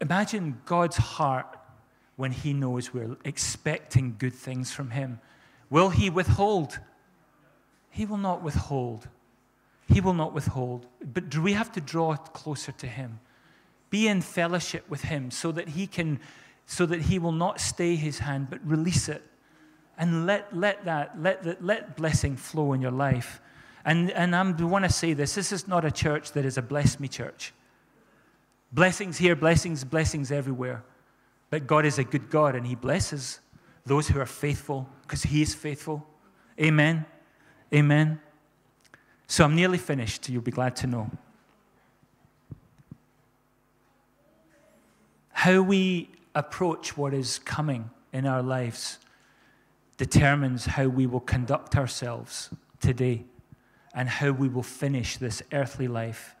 imagine 0.00 0.60
God's 0.66 0.96
heart 0.96 1.46
when 2.16 2.32
He 2.32 2.52
knows 2.52 2.92
we're 2.92 3.16
expecting 3.24 4.16
good 4.18 4.34
things 4.34 4.72
from 4.72 4.90
Him. 4.90 5.20
Will 5.70 5.90
He 5.90 6.10
withhold? 6.10 6.80
He 7.90 8.04
will 8.04 8.18
not 8.18 8.42
withhold. 8.42 9.08
He 9.88 10.00
will 10.00 10.14
not 10.14 10.32
withhold. 10.32 10.86
But 11.00 11.28
do 11.28 11.40
we 11.40 11.52
have 11.52 11.72
to 11.72 11.80
draw 11.80 12.16
closer 12.16 12.72
to 12.72 12.86
Him? 12.86 13.20
Be 13.90 14.08
in 14.08 14.20
fellowship 14.20 14.88
with 14.88 15.02
Him 15.02 15.30
so 15.30 15.52
that 15.52 15.70
He 15.70 15.86
can, 15.86 16.20
so 16.66 16.86
that 16.86 17.02
He 17.02 17.18
will 17.18 17.32
not 17.32 17.60
stay 17.60 17.94
His 17.94 18.18
hand, 18.18 18.48
but 18.50 18.60
release 18.66 19.08
it. 19.08 19.22
And 19.98 20.26
let, 20.26 20.54
let 20.54 20.84
that, 20.84 21.20
let, 21.20 21.42
that, 21.44 21.64
let 21.64 21.96
blessing 21.96 22.36
flow 22.36 22.72
in 22.72 22.82
your 22.82 22.90
life. 22.90 23.40
And, 23.84 24.10
and 24.10 24.34
I 24.34 24.42
want 24.42 24.84
to 24.84 24.92
say 24.92 25.12
this 25.12 25.36
this 25.36 25.52
is 25.52 25.68
not 25.68 25.84
a 25.84 25.90
church 25.90 26.32
that 26.32 26.44
is 26.44 26.58
a 26.58 26.62
bless 26.62 26.98
me 26.98 27.08
church. 27.08 27.54
Blessings 28.72 29.16
here, 29.16 29.36
blessings, 29.36 29.84
blessings 29.84 30.32
everywhere. 30.32 30.82
But 31.50 31.68
God 31.68 31.86
is 31.86 31.98
a 31.98 32.04
good 32.04 32.28
God 32.28 32.56
and 32.56 32.66
He 32.66 32.74
blesses 32.74 33.38
those 33.86 34.08
who 34.08 34.18
are 34.18 34.26
faithful 34.26 34.88
because 35.02 35.22
He 35.22 35.40
is 35.40 35.54
faithful. 35.54 36.04
Amen. 36.60 37.06
Amen. 37.72 38.20
So 39.26 39.44
I'm 39.44 39.56
nearly 39.56 39.78
finished, 39.78 40.28
you'll 40.28 40.42
be 40.42 40.50
glad 40.50 40.76
to 40.76 40.86
know. 40.86 41.10
How 45.30 45.62
we 45.62 46.10
approach 46.34 46.96
what 46.96 47.12
is 47.12 47.38
coming 47.40 47.90
in 48.12 48.26
our 48.26 48.42
lives 48.42 48.98
determines 49.96 50.66
how 50.66 50.86
we 50.86 51.06
will 51.06 51.20
conduct 51.20 51.76
ourselves 51.76 52.50
today 52.80 53.24
and 53.94 54.08
how 54.08 54.30
we 54.30 54.48
will 54.48 54.62
finish 54.62 55.16
this 55.16 55.42
earthly 55.52 55.88
life. 55.88 56.36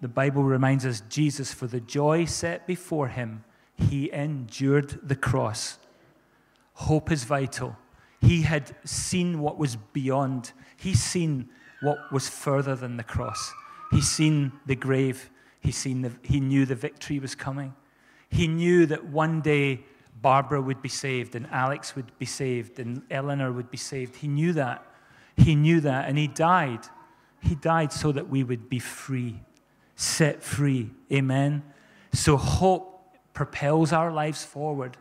The 0.00 0.08
Bible 0.08 0.44
reminds 0.44 0.86
us 0.86 1.02
Jesus, 1.08 1.52
for 1.52 1.66
the 1.66 1.80
joy 1.80 2.26
set 2.26 2.66
before 2.66 3.08
him, 3.08 3.44
he 3.76 4.12
endured 4.12 5.00
the 5.02 5.16
cross. 5.16 5.78
Hope 6.74 7.10
is 7.10 7.24
vital. 7.24 7.76
He 8.20 8.42
had 8.42 8.74
seen 8.84 9.40
what 9.40 9.58
was 9.58 9.76
beyond, 9.76 10.52
he's 10.76 11.02
seen 11.02 11.48
what 11.84 12.10
was 12.10 12.28
further 12.28 12.74
than 12.74 12.96
the 12.96 13.04
cross. 13.04 13.52
He's 13.90 14.10
seen 14.10 14.52
the 14.66 14.74
grave. 14.74 15.30
He's 15.60 15.76
seen 15.76 16.02
the, 16.02 16.12
he 16.22 16.40
knew 16.40 16.66
the 16.66 16.74
victory 16.74 17.18
was 17.18 17.34
coming. 17.34 17.74
He 18.30 18.48
knew 18.48 18.86
that 18.86 19.04
one 19.04 19.40
day 19.40 19.84
Barbara 20.20 20.60
would 20.60 20.80
be 20.82 20.88
saved 20.88 21.34
and 21.34 21.46
Alex 21.50 21.94
would 21.94 22.18
be 22.18 22.26
saved 22.26 22.78
and 22.78 23.02
Eleanor 23.10 23.52
would 23.52 23.70
be 23.70 23.76
saved. 23.76 24.16
He 24.16 24.28
knew 24.28 24.52
that. 24.54 24.84
He 25.36 25.54
knew 25.54 25.80
that. 25.82 26.08
And 26.08 26.16
he 26.16 26.26
died. 26.26 26.80
He 27.40 27.54
died 27.54 27.92
so 27.92 28.10
that 28.12 28.28
we 28.28 28.42
would 28.42 28.68
be 28.70 28.78
free, 28.78 29.42
set 29.94 30.42
free. 30.42 30.90
Amen. 31.12 31.62
So 32.12 32.36
hope 32.36 33.14
propels 33.34 33.92
our 33.92 34.10
lives 34.10 34.44
forward. 34.44 34.96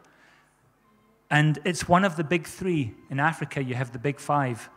And 1.31 1.59
it's 1.63 1.87
one 1.87 2.03
of 2.03 2.17
the 2.17 2.23
big 2.23 2.45
three. 2.45 2.93
In 3.09 3.19
Africa, 3.19 3.63
you 3.63 3.75
have 3.75 3.93
the 3.93 3.99
big 3.99 4.19
five 4.19 4.69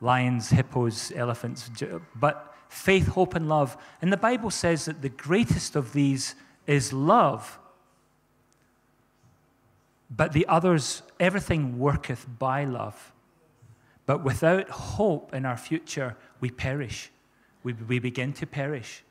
lions, 0.00 0.50
hippos, 0.50 1.12
elephants, 1.14 1.70
but 2.14 2.54
faith, 2.68 3.08
hope, 3.08 3.34
and 3.34 3.48
love. 3.48 3.76
And 4.02 4.12
the 4.12 4.16
Bible 4.16 4.50
says 4.50 4.84
that 4.86 5.02
the 5.02 5.08
greatest 5.08 5.76
of 5.76 5.92
these 5.92 6.34
is 6.66 6.92
love. 6.92 7.58
But 10.10 10.32
the 10.32 10.46
others, 10.46 11.02
everything 11.18 11.78
worketh 11.78 12.26
by 12.38 12.64
love. 12.64 13.12
But 14.06 14.22
without 14.22 14.68
hope 14.68 15.34
in 15.34 15.46
our 15.46 15.56
future, 15.56 16.16
we 16.40 16.50
perish. 16.50 17.10
We, 17.62 17.72
we 17.72 17.98
begin 17.98 18.32
to 18.34 18.46
perish. 18.46 19.02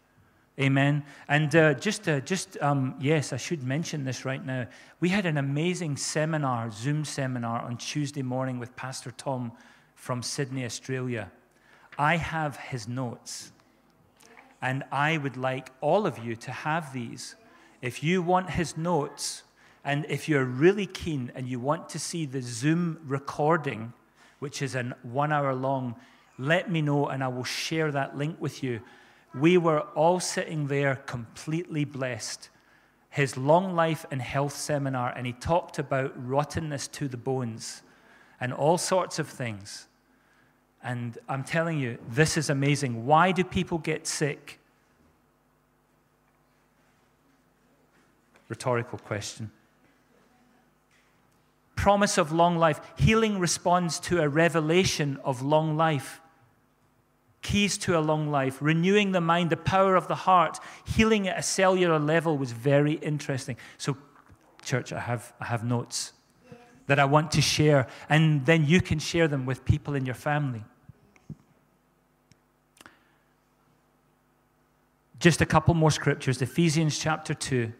Amen. 0.60 1.04
And 1.28 1.56
uh, 1.56 1.74
just, 1.74 2.08
uh, 2.08 2.20
just 2.20 2.62
um, 2.62 2.96
yes, 3.00 3.34
I 3.34 3.38
should 3.38 3.64
mention 3.64 4.04
this 4.04 4.24
right 4.24 4.46
now. 4.46 4.68
We 5.00 5.10
had 5.10 5.26
an 5.26 5.38
amazing 5.38 5.98
seminar, 5.98 6.70
Zoom 6.70 7.06
seminar, 7.06 7.64
on 7.64 7.78
Tuesday 7.78 8.22
morning 8.22 8.60
with 8.60 8.76
Pastor 8.76 9.10
Tom 9.12 9.52
from 10.04 10.22
Sydney, 10.22 10.66
Australia. 10.66 11.32
I 11.98 12.18
have 12.18 12.58
his 12.58 12.90
notes, 12.90 13.54
and 14.62 14.84
I 14.92 15.16
would 15.18 15.38
like 15.38 15.70
all 15.80 16.06
of 16.06 16.20
you 16.20 16.36
to 16.36 16.52
have 16.52 16.92
these. 16.92 17.36
If 17.82 18.04
you 18.04 18.22
want 18.22 18.50
his 18.50 18.76
notes, 18.76 19.44
and 19.82 20.06
if 20.10 20.28
you're 20.28 20.44
really 20.44 20.88
keen 20.88 21.32
and 21.36 21.48
you 21.48 21.58
want 21.58 21.88
to 21.88 22.00
see 22.00 22.26
the 22.26 22.42
Zoom 22.42 23.00
recording, 23.06 23.94
which 24.40 24.62
is 24.62 24.76
an 24.76 24.94
one 25.04 25.32
hour 25.32 25.56
long, 25.56 25.96
let 26.38 26.70
me 26.70 26.82
know 26.82 27.08
and 27.08 27.24
I 27.24 27.30
will 27.30 27.46
share 27.46 27.90
that 27.94 28.18
link 28.18 28.36
with 28.42 28.62
you. 28.62 28.82
We 29.34 29.58
were 29.58 29.80
all 29.96 30.20
sitting 30.20 30.68
there 30.68 30.98
completely 30.98 31.86
blessed. 31.86 32.50
His 33.10 33.38
long 33.38 33.74
life 33.74 34.06
and 34.12 34.22
health 34.22 34.58
seminar, 34.58 35.14
and 35.16 35.26
he 35.26 35.32
talked 35.32 35.80
about 35.80 36.12
rottenness 36.28 36.90
to 36.90 37.08
the 37.08 37.16
bones 37.16 37.84
and 38.42 38.52
all 38.52 38.78
sorts 38.78 39.18
of 39.18 39.30
things. 39.30 39.88
And 40.84 41.18
I'm 41.30 41.44
telling 41.44 41.80
you, 41.80 41.98
this 42.10 42.36
is 42.36 42.50
amazing. 42.50 43.06
Why 43.06 43.32
do 43.32 43.44
people 43.44 43.78
get 43.78 44.06
sick? 44.06 44.60
Rhetorical 48.50 49.00
question. 49.00 49.52
Promise 51.76 52.18
of 52.18 52.32
long 52.32 52.58
life. 52.58 52.82
Healing 52.98 53.40
responds 53.40 54.00
to 54.02 54.22
a 54.22 54.28
revelation 54.28 55.20
of 55.24 55.42
long 55.42 55.78
life. 55.78 56.20
Keys 57.42 57.78
to 57.80 57.98
a 57.98 58.02
long 58.02 58.30
life. 58.30 58.58
Renewing 58.62 59.14
the 59.14 59.22
mind, 59.22 59.50
the 59.50 59.58
power 59.58 59.96
of 59.96 60.08
the 60.08 60.16
heart. 60.16 60.60
Healing 60.86 61.28
at 61.28 61.40
a 61.40 61.42
cellular 61.42 62.00
level 62.00 62.38
was 62.38 62.52
very 62.52 62.94
interesting. 62.94 63.56
So, 63.78 63.98
church, 64.64 64.92
I 64.92 65.00
have, 65.00 65.34
I 65.40 65.46
have 65.46 65.64
notes 65.64 66.14
that 66.88 67.00
I 67.00 67.06
want 67.06 67.32
to 67.32 67.42
share, 67.42 67.88
and 68.10 68.46
then 68.46 68.66
you 68.66 68.82
can 68.82 69.00
share 69.00 69.28
them 69.30 69.46
with 69.46 69.64
people 69.64 69.96
in 69.96 70.06
your 70.06 70.16
family. 70.16 70.64
Just 75.24 75.40
a 75.40 75.46
couple 75.46 75.74
more 75.74 75.90
scriptures 75.90 76.42
Ephesians 76.42 77.00
chapter 77.00 77.34
2, 77.34 77.72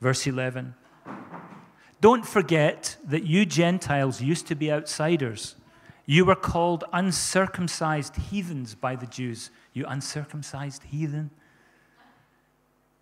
verse 0.00 0.28
11. 0.28 0.76
Don't 2.00 2.24
forget 2.24 2.96
that 3.02 3.24
you 3.24 3.44
Gentiles 3.44 4.22
used 4.22 4.46
to 4.46 4.54
be 4.54 4.70
outsiders. 4.70 5.56
You 6.06 6.24
were 6.24 6.36
called 6.36 6.84
uncircumcised 6.92 8.14
heathens 8.14 8.76
by 8.76 8.94
the 8.94 9.08
Jews. 9.08 9.50
You 9.72 9.86
uncircumcised 9.88 10.84
heathen. 10.84 11.30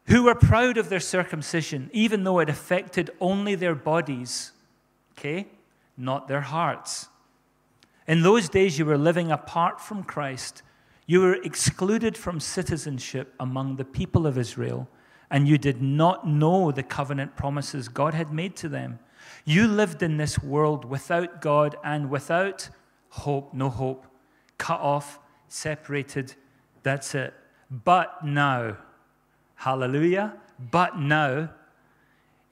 Who 0.06 0.22
were 0.22 0.34
proud 0.34 0.78
of 0.78 0.88
their 0.88 0.98
circumcision, 0.98 1.90
even 1.92 2.24
though 2.24 2.38
it 2.38 2.48
affected 2.48 3.10
only 3.20 3.56
their 3.56 3.74
bodies, 3.74 4.52
okay, 5.18 5.48
not 5.98 6.28
their 6.28 6.40
hearts. 6.40 7.08
In 8.08 8.22
those 8.22 8.48
days, 8.48 8.78
you 8.78 8.86
were 8.86 8.96
living 8.96 9.30
apart 9.30 9.82
from 9.82 10.02
Christ 10.02 10.62
you 11.06 11.20
were 11.20 11.34
excluded 11.34 12.16
from 12.16 12.40
citizenship 12.40 13.34
among 13.38 13.76
the 13.76 13.84
people 13.84 14.26
of 14.26 14.36
Israel, 14.36 14.88
and 15.30 15.46
you 15.46 15.58
did 15.58 15.80
not 15.80 16.26
know 16.26 16.72
the 16.72 16.82
covenant 16.82 17.36
promises 17.36 17.88
God 17.88 18.14
had 18.14 18.32
made 18.32 18.56
to 18.56 18.68
them. 18.68 18.98
You 19.44 19.68
lived 19.68 20.02
in 20.02 20.16
this 20.16 20.38
world 20.40 20.84
without 20.84 21.40
God 21.40 21.76
and 21.84 22.10
without 22.10 22.68
hope, 23.10 23.54
no 23.54 23.70
hope, 23.70 24.06
cut 24.58 24.80
off, 24.80 25.18
separated. 25.48 26.34
That's 26.82 27.14
it. 27.14 27.34
But 27.70 28.24
now, 28.24 28.76
hallelujah, 29.54 30.34
but 30.70 30.98
now, 30.98 31.50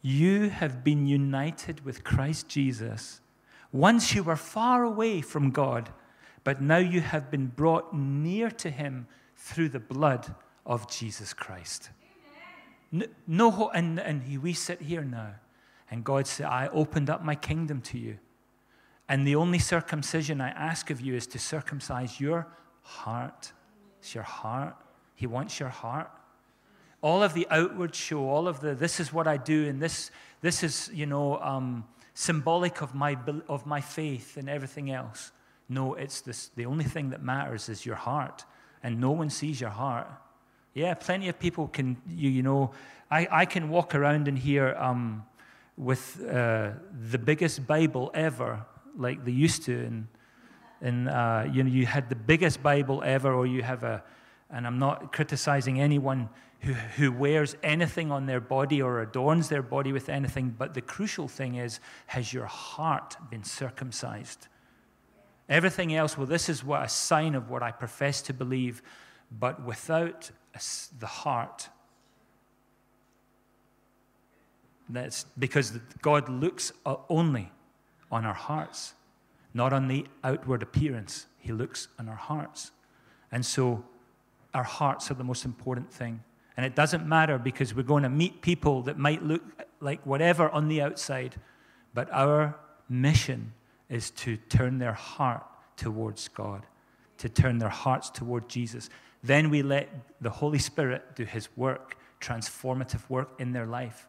you 0.03 0.51
have 0.51 0.85
been 0.85 1.07
united 1.07 1.85
with 1.85 2.05
Christ 2.05 2.49
Jesus. 2.49 3.21
Once 3.73 4.14
you 4.14 4.23
were 4.23 4.37
far 4.37 4.85
away 4.85 5.21
from 5.21 5.51
God, 5.51 5.90
but 6.44 6.61
now 6.61 6.76
you 6.76 7.00
have 7.00 7.30
been 7.30 7.46
brought 7.46 7.94
near 7.94 8.50
to 8.50 8.70
him 8.70 9.07
through 9.37 9.70
the 9.70 9.80
blood 9.80 10.35
of 10.64 10.90
Jesus 10.90 11.33
Christ. 11.33 11.90
No, 12.92 13.07
no 13.26 13.70
and, 13.70 13.98
and 13.98 14.42
we 14.42 14.52
sit 14.52 14.80
here 14.83 15.02
now, 15.02 15.35
and 15.90 16.04
God 16.04 16.26
said, 16.26 16.46
I 16.46 16.68
opened 16.68 17.11
up 17.11 17.24
my 17.24 17.35
kingdom 17.35 17.80
to 17.83 17.98
you. 17.98 18.18
And 19.09 19.26
the 19.26 19.37
only 19.37 19.59
circumcision 19.59 20.40
I 20.40 20.48
ask 20.50 20.90
of 20.90 21.00
you 21.00 21.14
is 21.14 21.26
to 21.28 21.38
circumcise 21.38 22.20
your 22.20 22.46
heart. 22.83 23.52
It's 23.98 24.14
your 24.14 24.24
heart. 24.24 24.76
He 25.14 25.26
wants 25.26 25.61
your 25.61 25.68
heart. 25.68 26.11
All 27.02 27.22
of 27.22 27.35
the 27.35 27.46
outward 27.50 27.94
show, 27.94 28.28
all 28.28 28.48
of 28.48 28.61
the 28.61 28.74
this 28.74 29.00
is 29.00 29.12
what 29.12 29.26
I 29.26 29.37
do, 29.37 29.68
and 29.68 29.80
this, 29.80 30.11
this 30.40 30.62
is, 30.62 30.90
you 30.92 31.04
know, 31.04 31.38
um, 31.38 31.85
symbolic 32.14 32.80
of 32.80 32.94
my, 32.94 33.18
of 33.48 33.66
my 33.66 33.80
faith 33.80 34.38
and 34.38 34.48
everything 34.48 34.90
else. 34.90 35.33
No, 35.68 35.94
it's 35.94 36.20
this, 36.20 36.50
the 36.57 36.66
only 36.66 36.85
thing 36.85 37.11
that 37.11 37.22
matters 37.22 37.68
is 37.68 37.87
your 37.87 37.96
heart, 37.96 38.44
and 38.83 39.00
no 39.00 39.11
one 39.11 39.31
sees 39.31 39.61
your 39.61 39.70
heart. 39.70 40.07
Yeah, 40.74 40.94
plenty 40.94 41.29
of 41.29 41.38
people 41.38 41.68
can, 41.68 41.96
you, 42.09 42.29
you 42.29 42.42
know, 42.42 42.72
I, 43.11 43.29
I 43.31 43.44
can 43.46 43.68
walk 43.68 43.94
around 43.94 44.29
in 44.29 44.37
here 44.37 44.74
um, 44.79 45.24
with 45.77 46.20
uh, 46.20 46.70
the 47.11 47.18
biggest 47.18 47.66
Bible 47.66 48.11
ever, 48.12 48.64
like 48.96 49.24
they 49.24 49.33
used 49.33 49.64
to, 49.64 49.72
and, 49.72 50.07
and 50.81 51.09
uh, 51.09 51.46
you 51.50 51.62
know, 51.62 51.70
you 51.70 51.87
had 51.87 52.09
the 52.09 52.16
biggest 52.16 52.62
Bible 52.62 53.03
ever, 53.05 53.33
or 53.33 53.46
you 53.46 53.62
have 53.62 53.85
a, 53.85 54.03
and 54.50 54.66
I'm 54.66 54.79
not 54.79 55.12
criticizing 55.12 55.81
anyone 55.81 56.29
who, 56.61 56.72
who 56.72 57.12
wears 57.12 57.57
anything 57.62 58.11
on 58.11 58.27
their 58.27 58.40
body 58.40 58.83
or 58.83 59.00
adorns 59.00 59.48
their 59.48 59.62
body 59.62 59.92
with 59.92 60.09
anything, 60.09 60.55
but 60.57 60.74
the 60.74 60.81
crucial 60.81 61.29
thing 61.29 61.57
is, 61.57 61.81
has 62.07 62.33
your 62.33 62.46
heart 62.46 63.16
been 63.31 63.44
circumcised? 63.44 64.48
Everything 65.48 65.94
else, 65.94 66.16
well, 66.16 66.26
this 66.26 66.48
is 66.48 66.64
what 66.64 66.83
a 66.83 66.88
sign 66.88 67.35
of 67.35 67.50
what 67.50 67.62
I 67.62 67.70
profess 67.70 68.22
to 68.22 68.33
believe, 68.33 68.83
but 69.30 69.62
without 69.64 70.30
the 70.98 71.07
heart, 71.07 71.68
that's 74.88 75.24
because 75.38 75.78
God 76.02 76.28
looks 76.28 76.72
uh, 76.85 76.96
only 77.09 77.50
on 78.11 78.24
our 78.24 78.35
hearts, 78.35 78.94
not 79.52 79.72
on 79.72 79.88
the 79.88 80.07
outward 80.22 80.62
appearance. 80.62 81.26
He 81.38 81.52
looks 81.52 81.88
on 81.98 82.09
our 82.09 82.16
hearts. 82.16 82.70
And 83.33 83.44
so 83.44 83.85
our 84.52 84.62
hearts 84.62 85.11
are 85.11 85.14
the 85.14 85.24
most 85.24 85.44
important 85.44 85.92
thing. 85.92 86.22
And 86.57 86.64
it 86.64 86.76
doesn't 86.76 87.07
matter 87.07 87.38
because 87.38 87.74
we're 87.74 87.83
going 87.83 88.04
to 88.04 88.09
meet 88.09 88.40
people 88.40 88.83
that 88.83 88.98
might 88.98 89.22
look 89.22 89.42
like 89.80 90.04
whatever 90.07 90.48
on 90.50 90.68
the 90.68 90.80
outside, 90.80 91.35
but 91.92 92.09
our 92.12 92.57
mission 92.88 93.52
is 93.88 94.11
to 94.11 94.37
turn 94.37 94.79
their 94.79 94.92
heart 94.92 95.44
towards 95.77 96.29
God, 96.29 96.66
to 97.18 97.29
turn 97.29 97.59
their 97.59 97.68
hearts 97.68 98.11
toward 98.11 98.49
Jesus. 98.49 98.90
Then 99.23 99.51
we 99.51 99.62
let 99.62 99.88
the 100.20 100.31
Holy 100.31 100.59
Spirit 100.59 101.16
do 101.16 101.25
his 101.25 101.49
work, 101.57 101.97
transformative 102.20 103.09
work 103.09 103.31
in 103.38 103.53
their 103.53 103.66
life. 103.66 104.07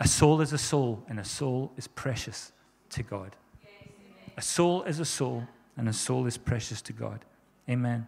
A 0.00 0.08
soul 0.08 0.40
is 0.40 0.52
a 0.52 0.58
soul, 0.58 1.04
and 1.08 1.20
a 1.20 1.24
soul 1.24 1.72
is 1.76 1.86
precious 1.86 2.52
to 2.90 3.02
God. 3.02 3.36
A 4.36 4.42
soul 4.42 4.82
is 4.84 4.98
a 4.98 5.04
soul, 5.04 5.46
and 5.76 5.88
a 5.88 5.92
soul 5.92 6.26
is 6.26 6.38
precious 6.38 6.80
to 6.82 6.92
God. 6.92 7.24
Amen. 7.68 8.06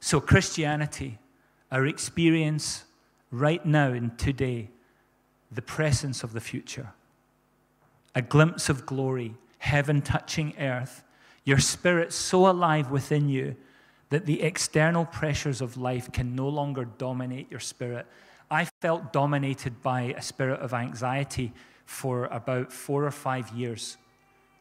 So, 0.00 0.20
Christianity, 0.20 1.18
our 1.70 1.86
experience 1.86 2.84
right 3.30 3.64
now 3.66 3.88
and 3.88 4.18
today, 4.18 4.70
the 5.50 5.62
presence 5.62 6.22
of 6.22 6.32
the 6.32 6.40
future, 6.40 6.92
a 8.16 8.22
glimpse 8.22 8.70
of 8.70 8.86
glory, 8.86 9.34
heaven 9.58 10.00
touching 10.00 10.54
earth, 10.58 11.04
your 11.44 11.58
spirit 11.58 12.14
so 12.14 12.48
alive 12.48 12.90
within 12.90 13.28
you 13.28 13.54
that 14.08 14.24
the 14.24 14.42
external 14.42 15.04
pressures 15.04 15.60
of 15.60 15.76
life 15.76 16.10
can 16.10 16.34
no 16.34 16.48
longer 16.48 16.86
dominate 16.86 17.50
your 17.50 17.60
spirit. 17.60 18.06
I 18.50 18.68
felt 18.80 19.12
dominated 19.12 19.82
by 19.82 20.14
a 20.16 20.22
spirit 20.22 20.60
of 20.60 20.72
anxiety 20.72 21.52
for 21.84 22.24
about 22.26 22.72
four 22.72 23.04
or 23.04 23.10
five 23.10 23.50
years. 23.50 23.98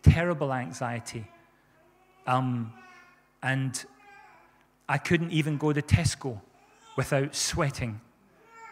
Terrible 0.04 0.52
anxiety. 0.52 1.26
Um, 2.28 2.74
and 3.42 3.86
I 4.90 4.98
couldn't 4.98 5.32
even 5.32 5.58
go 5.58 5.72
to 5.72 5.82
Tesco 5.82 6.42
without 6.98 7.34
sweating 7.34 8.02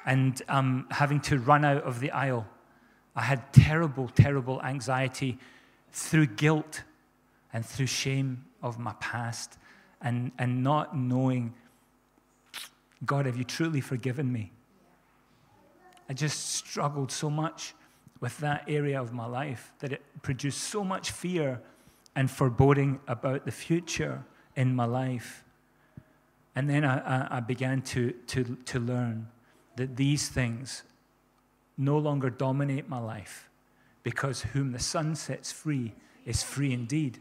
and 0.06 0.42
um, 0.50 0.88
having 0.92 1.22
to 1.22 1.40
run 1.40 1.64
out 1.64 1.84
of 1.84 2.02
the 2.02 2.12
aisle. 2.12 2.46
I 3.16 3.22
had 3.22 3.54
terrible, 3.54 4.10
terrible 4.10 4.62
anxiety 4.62 5.38
through 5.92 6.28
guilt 6.28 6.84
and 7.52 7.66
through 7.66 7.86
shame 7.86 8.46
of 8.62 8.80
my 8.80 8.94
past 9.00 9.58
and, 10.02 10.32
and 10.40 10.64
not 10.64 10.98
knowing, 10.98 11.54
God, 13.06 13.26
have 13.26 13.38
you 13.38 13.44
truly 13.44 13.82
forgiven 13.82 14.32
me? 14.32 14.52
I 16.10 16.14
just 16.14 16.56
struggled 16.56 17.12
so 17.12 17.30
much 17.30 17.76
with 18.20 18.38
that 18.40 18.64
area 18.68 19.02
of 19.02 19.14
my 19.14 19.26
life 19.26 19.74
that 19.80 19.92
it 19.92 20.02
produced 20.22 20.62
so 20.62 20.84
much 20.84 21.12
fear 21.12 21.62
and 22.16 22.30
foreboding 22.30 23.00
about 23.08 23.46
the 23.46 23.52
future 23.52 24.24
in 24.56 24.76
my 24.76 24.86
life. 24.86 25.44
And 26.56 26.70
then 26.70 26.86
I, 26.86 27.38
I 27.38 27.40
began 27.40 27.82
to, 27.82 28.12
to, 28.28 28.58
to 28.66 28.80
learn 28.80 29.28
that 29.76 29.96
these 29.96 30.30
things 30.30 30.84
no 31.78 31.98
longer 31.98 32.30
dominate 32.30 32.88
my 32.88 33.00
life 33.00 33.50
because 34.04 34.42
whom 34.42 34.72
the 34.72 34.80
Son 34.80 35.16
sets 35.16 35.52
free 35.52 35.94
is 36.26 36.44
free 36.44 36.74
indeed. 36.74 37.20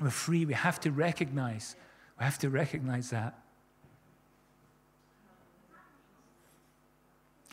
We're 0.00 0.10
free. 0.10 0.44
We 0.44 0.54
have 0.54 0.80
to 0.80 0.90
recognize. 0.90 1.76
We 2.18 2.24
have 2.24 2.38
to 2.38 2.50
recognize 2.50 3.10
that. 3.10 3.38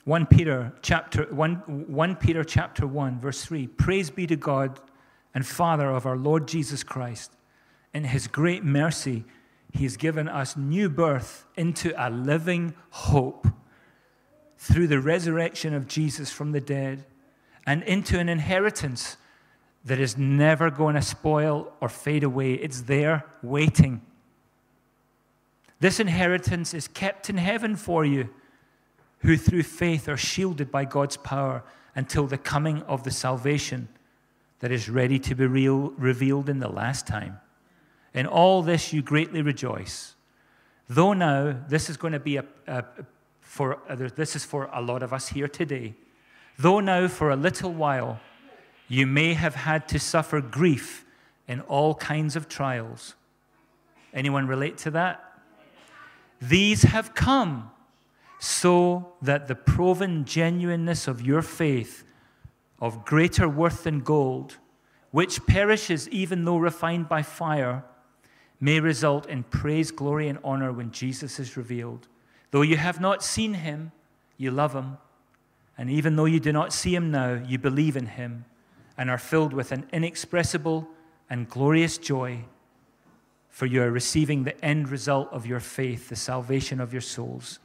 1 0.05 0.25
Peter 0.25 0.73
chapter 0.81 1.25
1, 1.25 1.85
1 1.87 2.15
Peter 2.15 2.43
chapter 2.43 2.87
1 2.87 3.19
verse 3.19 3.45
3 3.45 3.67
Praise 3.67 4.09
be 4.09 4.25
to 4.25 4.35
God 4.35 4.79
and 5.35 5.45
Father 5.45 5.91
of 5.91 6.07
our 6.07 6.17
Lord 6.17 6.47
Jesus 6.47 6.83
Christ 6.83 7.33
in 7.93 8.05
his 8.05 8.27
great 8.27 8.63
mercy 8.63 9.25
he 9.71 9.83
has 9.83 9.97
given 9.97 10.27
us 10.27 10.57
new 10.57 10.89
birth 10.89 11.45
into 11.55 11.93
a 11.95 12.09
living 12.09 12.73
hope 12.89 13.45
through 14.61 14.85
the 14.85 14.99
resurrection 14.99 15.73
of 15.73 15.87
Jesus 15.87 16.31
from 16.31 16.51
the 16.51 16.61
dead 16.61 17.03
and 17.65 17.81
into 17.81 18.19
an 18.19 18.29
inheritance 18.29 19.17
that 19.83 19.99
is 19.99 20.15
never 20.15 20.69
going 20.69 20.93
to 20.93 21.01
spoil 21.01 21.73
or 21.81 21.89
fade 21.89 22.23
away. 22.23 22.53
It's 22.53 22.81
there 22.81 23.25
waiting. 23.41 24.01
This 25.79 25.99
inheritance 25.99 26.75
is 26.75 26.87
kept 26.87 27.27
in 27.27 27.37
heaven 27.37 27.75
for 27.75 28.05
you, 28.05 28.29
who 29.21 29.35
through 29.35 29.63
faith 29.63 30.07
are 30.07 30.15
shielded 30.15 30.71
by 30.71 30.85
God's 30.85 31.17
power 31.17 31.63
until 31.95 32.27
the 32.27 32.37
coming 32.37 32.83
of 32.83 33.01
the 33.01 33.09
salvation 33.09 33.87
that 34.59 34.71
is 34.71 34.87
ready 34.87 35.17
to 35.17 35.33
be 35.33 35.47
real, 35.47 35.89
revealed 35.97 36.49
in 36.49 36.59
the 36.59 36.69
last 36.69 37.07
time. 37.07 37.39
In 38.13 38.27
all 38.27 38.61
this 38.61 38.93
you 38.93 39.01
greatly 39.01 39.41
rejoice. 39.41 40.13
Though 40.87 41.13
now, 41.13 41.59
this 41.67 41.89
is 41.89 41.97
going 41.97 42.13
to 42.13 42.19
be 42.19 42.37
a, 42.37 42.45
a 42.67 42.83
for, 43.51 43.79
this 44.15 44.37
is 44.37 44.45
for 44.45 44.69
a 44.71 44.81
lot 44.81 45.03
of 45.03 45.11
us 45.11 45.27
here 45.27 45.49
today. 45.49 45.93
Though 46.57 46.79
now, 46.79 47.09
for 47.09 47.31
a 47.31 47.35
little 47.35 47.73
while, 47.73 48.21
you 48.87 49.05
may 49.05 49.33
have 49.33 49.55
had 49.55 49.89
to 49.89 49.99
suffer 49.99 50.39
grief 50.39 51.03
in 51.49 51.59
all 51.59 51.93
kinds 51.95 52.37
of 52.37 52.47
trials. 52.47 53.15
Anyone 54.13 54.47
relate 54.47 54.77
to 54.77 54.91
that? 54.91 55.33
These 56.41 56.83
have 56.83 57.13
come 57.13 57.71
so 58.39 59.11
that 59.21 59.49
the 59.49 59.55
proven 59.55 60.23
genuineness 60.23 61.09
of 61.09 61.21
your 61.21 61.41
faith, 61.41 62.05
of 62.79 63.03
greater 63.03 63.49
worth 63.49 63.83
than 63.83 63.99
gold, 63.99 64.59
which 65.11 65.45
perishes 65.45 66.07
even 66.07 66.45
though 66.45 66.55
refined 66.55 67.09
by 67.09 67.21
fire, 67.21 67.83
may 68.61 68.79
result 68.79 69.25
in 69.25 69.43
praise, 69.43 69.91
glory, 69.91 70.29
and 70.29 70.39
honor 70.41 70.71
when 70.71 70.89
Jesus 70.91 71.37
is 71.37 71.57
revealed. 71.57 72.07
Though 72.51 72.61
you 72.61 72.77
have 72.77 72.99
not 72.99 73.23
seen 73.23 73.55
him, 73.55 73.91
you 74.37 74.51
love 74.51 74.73
him. 74.73 74.97
And 75.77 75.89
even 75.89 76.15
though 76.15 76.25
you 76.25 76.39
do 76.39 76.51
not 76.51 76.73
see 76.73 76.93
him 76.93 77.11
now, 77.11 77.41
you 77.47 77.57
believe 77.57 77.97
in 77.97 78.05
him 78.05 78.45
and 78.97 79.09
are 79.09 79.17
filled 79.17 79.53
with 79.53 79.71
an 79.71 79.87
inexpressible 79.91 80.87
and 81.29 81.49
glorious 81.49 81.97
joy, 81.97 82.45
for 83.49 83.65
you 83.65 83.81
are 83.81 83.89
receiving 83.89 84.43
the 84.43 84.63
end 84.63 84.89
result 84.89 85.29
of 85.31 85.45
your 85.45 85.59
faith, 85.59 86.09
the 86.09 86.15
salvation 86.15 86.79
of 86.79 86.91
your 86.91 87.01
souls. 87.01 87.59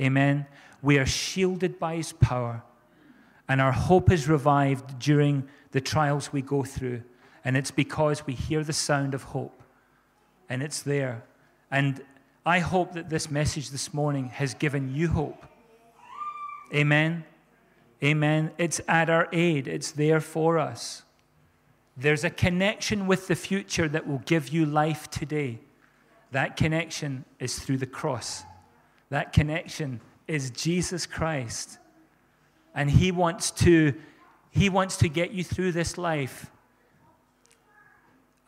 Amen. 0.00 0.46
We 0.80 0.98
are 0.98 1.06
shielded 1.06 1.78
by 1.78 1.96
his 1.96 2.12
power, 2.12 2.62
and 3.48 3.60
our 3.60 3.72
hope 3.72 4.10
is 4.12 4.28
revived 4.28 4.98
during 4.98 5.48
the 5.72 5.80
trials 5.80 6.32
we 6.32 6.42
go 6.42 6.62
through. 6.62 7.02
And 7.44 7.56
it's 7.56 7.70
because 7.70 8.26
we 8.26 8.34
hear 8.34 8.62
the 8.62 8.72
sound 8.72 9.14
of 9.14 9.22
hope 9.24 9.62
and 10.48 10.62
it's 10.62 10.82
there. 10.82 11.24
And 11.70 12.02
I 12.48 12.60
hope 12.60 12.94
that 12.94 13.10
this 13.10 13.30
message 13.30 13.68
this 13.68 13.92
morning 13.92 14.30
has 14.30 14.54
given 14.54 14.94
you 14.94 15.08
hope. 15.08 15.44
Amen. 16.72 17.26
Amen. 18.02 18.52
It's 18.56 18.80
at 18.88 19.10
our 19.10 19.28
aid, 19.32 19.68
it's 19.68 19.90
there 19.90 20.18
for 20.18 20.58
us. 20.58 21.02
There's 21.94 22.24
a 22.24 22.30
connection 22.30 23.06
with 23.06 23.26
the 23.26 23.34
future 23.34 23.86
that 23.88 24.06
will 24.06 24.22
give 24.24 24.48
you 24.48 24.64
life 24.64 25.10
today. 25.10 25.58
That 26.30 26.56
connection 26.56 27.26
is 27.38 27.58
through 27.58 27.76
the 27.76 27.86
cross. 27.86 28.44
That 29.10 29.34
connection 29.34 30.00
is 30.26 30.50
Jesus 30.50 31.04
Christ. 31.04 31.76
And 32.74 32.90
he 32.90 33.12
wants 33.12 33.50
to 33.62 33.92
he 34.50 34.70
wants 34.70 34.96
to 34.96 35.10
get 35.10 35.32
you 35.32 35.44
through 35.44 35.72
this 35.72 35.98
life 35.98 36.50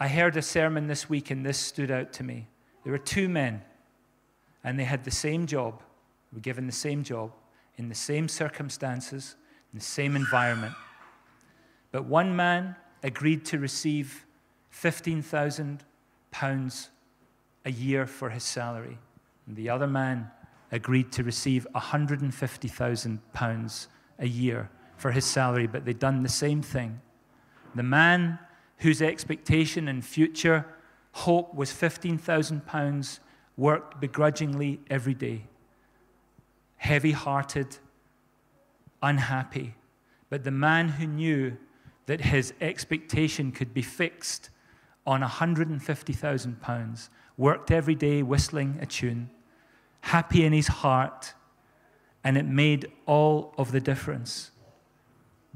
I 0.03 0.09
heard 0.09 0.35
a 0.39 0.43
sermon 0.43 0.87
this 0.87 1.11
week 1.11 1.31
and 1.31 1.45
this 1.45 1.59
stood 1.59 1.91
out 1.91 2.15
to 2.15 2.23
me. 2.25 2.49
There 2.85 2.93
were 2.93 2.99
two 2.99 3.29
men, 3.29 3.61
and 4.65 4.79
they 4.79 4.85
had 4.85 5.05
the 5.05 5.11
same 5.11 5.47
job, 5.47 5.83
were 6.33 6.41
given 6.41 6.67
the 6.67 6.73
same 6.73 7.03
job, 7.03 7.33
in 7.77 7.89
the 7.89 7.95
same 7.95 8.29
circumstances, 8.29 9.37
in 9.73 9.79
the 9.79 9.85
same 9.85 10.17
environment. 10.17 10.75
But 11.93 12.05
one 12.05 12.37
man 12.37 12.77
agreed 13.03 13.47
to 13.47 13.59
receive 13.59 14.27
£15,000 14.73 16.89
a 17.65 17.71
year 17.71 18.07
for 18.07 18.29
his 18.31 18.45
salary. 18.45 18.99
And 19.47 19.57
the 19.57 19.71
other 19.71 19.87
man 19.87 20.31
agreed 20.73 21.13
to 21.13 21.23
receive 21.25 21.67
£150,000 21.75 23.87
a 24.19 24.27
year 24.27 24.71
for 24.97 25.13
his 25.13 25.25
salary, 25.25 25.67
but 25.67 25.85
they'd 25.85 25.99
done 25.99 26.23
the 26.23 26.29
same 26.29 26.63
thing. 26.63 27.01
The 27.75 27.83
man 27.83 28.39
whose 28.79 29.03
expectation 29.03 29.89
and 29.89 30.05
future 30.05 30.65
hope 31.13 31.55
was 31.55 31.71
£15,000 31.71 33.19
worked 33.57 34.01
begrudgingly 34.01 34.81
every 34.89 35.15
day, 35.15 35.45
heavy 36.77 37.13
hearted, 37.13 37.77
unhappy. 39.03 39.75
But 40.29 40.45
the 40.45 40.51
man 40.51 40.89
who 40.89 41.07
knew 41.07 41.57
that 42.07 42.21
his 42.21 42.53
expectation 42.61 43.53
could 43.53 43.73
be 43.75 43.83
fixed 43.83 44.51
on 45.07 45.23
£150,000 45.23 47.09
worked 47.37 47.71
every 47.71 47.95
day 47.95 48.23
whistling 48.23 48.79
a 48.81 48.87
tune, 48.87 49.31
happy 50.03 50.45
in 50.45 50.53
his 50.53 50.69
heart, 50.69 51.35
and 52.23 52.37
it 52.37 52.45
made 52.45 52.91
all 53.07 53.55
of 53.57 53.73
the 53.73 53.81
difference. 53.81 54.51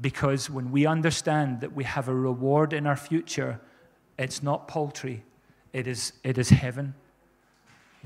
Because 0.01 0.49
when 0.49 0.71
we 0.71 0.85
understand 0.85 1.61
that 1.61 1.73
we 1.73 1.83
have 1.83 2.07
a 2.07 2.15
reward 2.15 2.73
in 2.73 2.87
our 2.87 2.95
future, 2.95 3.61
it's 4.17 4.41
not 4.41 4.67
paltry, 4.67 5.23
it 5.73 5.87
is, 5.87 6.13
it 6.23 6.37
is 6.37 6.49
heaven. 6.49 6.95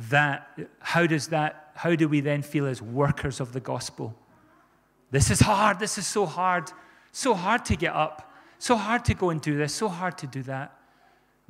That, 0.10 0.58
how 0.80 1.06
does 1.06 1.28
that, 1.28 1.72
how 1.76 1.96
do 1.96 2.08
we 2.08 2.22
then 2.22 2.42
feel 2.42 2.66
as 2.66 2.82
workers 2.82 3.40
of 3.40 3.54
the 3.54 3.60
gospel? 3.60 4.16
This 5.12 5.30
is 5.30 5.40
hard, 5.42 5.80
this 5.80 5.98
is 5.98 6.08
so 6.08 6.26
hard, 6.26 6.72
so 7.12 7.34
hard 7.34 7.66
to 7.66 7.76
get 7.76 7.94
up, 7.94 8.32
so 8.58 8.76
hard 8.76 9.06
to 9.06 9.14
go 9.14 9.30
and 9.30 9.42
do 9.42 9.58
this, 9.58 9.74
so 9.74 9.88
hard 9.88 10.18
to 10.20 10.28
do 10.28 10.44
that 10.44 10.80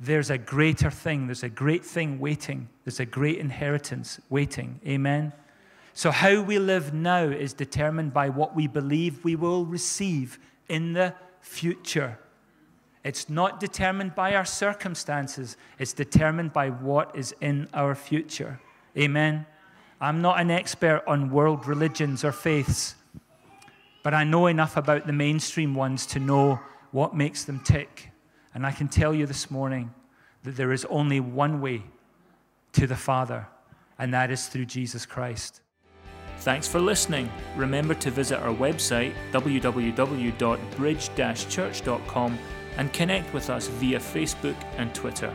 there's 0.00 0.30
a 0.30 0.38
greater 0.38 0.90
thing. 0.90 1.26
There's 1.26 1.42
a 1.42 1.48
great 1.50 1.84
thing 1.84 2.18
waiting. 2.18 2.68
There's 2.84 3.00
a 3.00 3.06
great 3.06 3.38
inheritance 3.38 4.18
waiting. 4.30 4.80
Amen. 4.86 5.34
So, 5.92 6.10
how 6.10 6.40
we 6.40 6.58
live 6.58 6.94
now 6.94 7.24
is 7.24 7.52
determined 7.52 8.14
by 8.14 8.30
what 8.30 8.56
we 8.56 8.66
believe 8.66 9.22
we 9.22 9.36
will 9.36 9.66
receive 9.66 10.38
in 10.68 10.94
the 10.94 11.14
future. 11.40 12.18
It's 13.02 13.28
not 13.30 13.60
determined 13.60 14.14
by 14.14 14.34
our 14.34 14.44
circumstances, 14.44 15.56
it's 15.78 15.92
determined 15.92 16.52
by 16.52 16.68
what 16.68 17.16
is 17.16 17.34
in 17.40 17.68
our 17.72 17.94
future. 17.94 18.60
Amen. 18.96 19.46
I'm 20.00 20.20
not 20.20 20.40
an 20.40 20.50
expert 20.50 21.02
on 21.06 21.30
world 21.30 21.66
religions 21.66 22.24
or 22.24 22.32
faiths, 22.32 22.94
but 24.02 24.14
I 24.14 24.24
know 24.24 24.46
enough 24.46 24.76
about 24.76 25.06
the 25.06 25.12
mainstream 25.12 25.74
ones 25.74 26.06
to 26.06 26.18
know 26.18 26.60
what 26.90 27.14
makes 27.14 27.44
them 27.44 27.60
tick. 27.60 28.10
And 28.54 28.66
I 28.66 28.72
can 28.72 28.88
tell 28.88 29.14
you 29.14 29.26
this 29.26 29.50
morning 29.50 29.94
that 30.42 30.56
there 30.56 30.72
is 30.72 30.84
only 30.86 31.20
one 31.20 31.60
way 31.60 31.82
to 32.72 32.86
the 32.86 32.96
Father, 32.96 33.46
and 33.98 34.12
that 34.14 34.30
is 34.30 34.46
through 34.46 34.66
Jesus 34.66 35.04
Christ. 35.06 35.60
Thanks 36.38 36.66
for 36.66 36.80
listening. 36.80 37.30
Remember 37.56 37.92
to 37.94 38.10
visit 38.10 38.38
our 38.38 38.54
website, 38.54 39.12
www.bridge 39.32 41.10
church.com, 41.50 42.38
and 42.80 42.90
connect 42.94 43.30
with 43.34 43.50
us 43.50 43.66
via 43.66 43.98
Facebook 43.98 44.56
and 44.78 44.94
Twitter. 44.94 45.30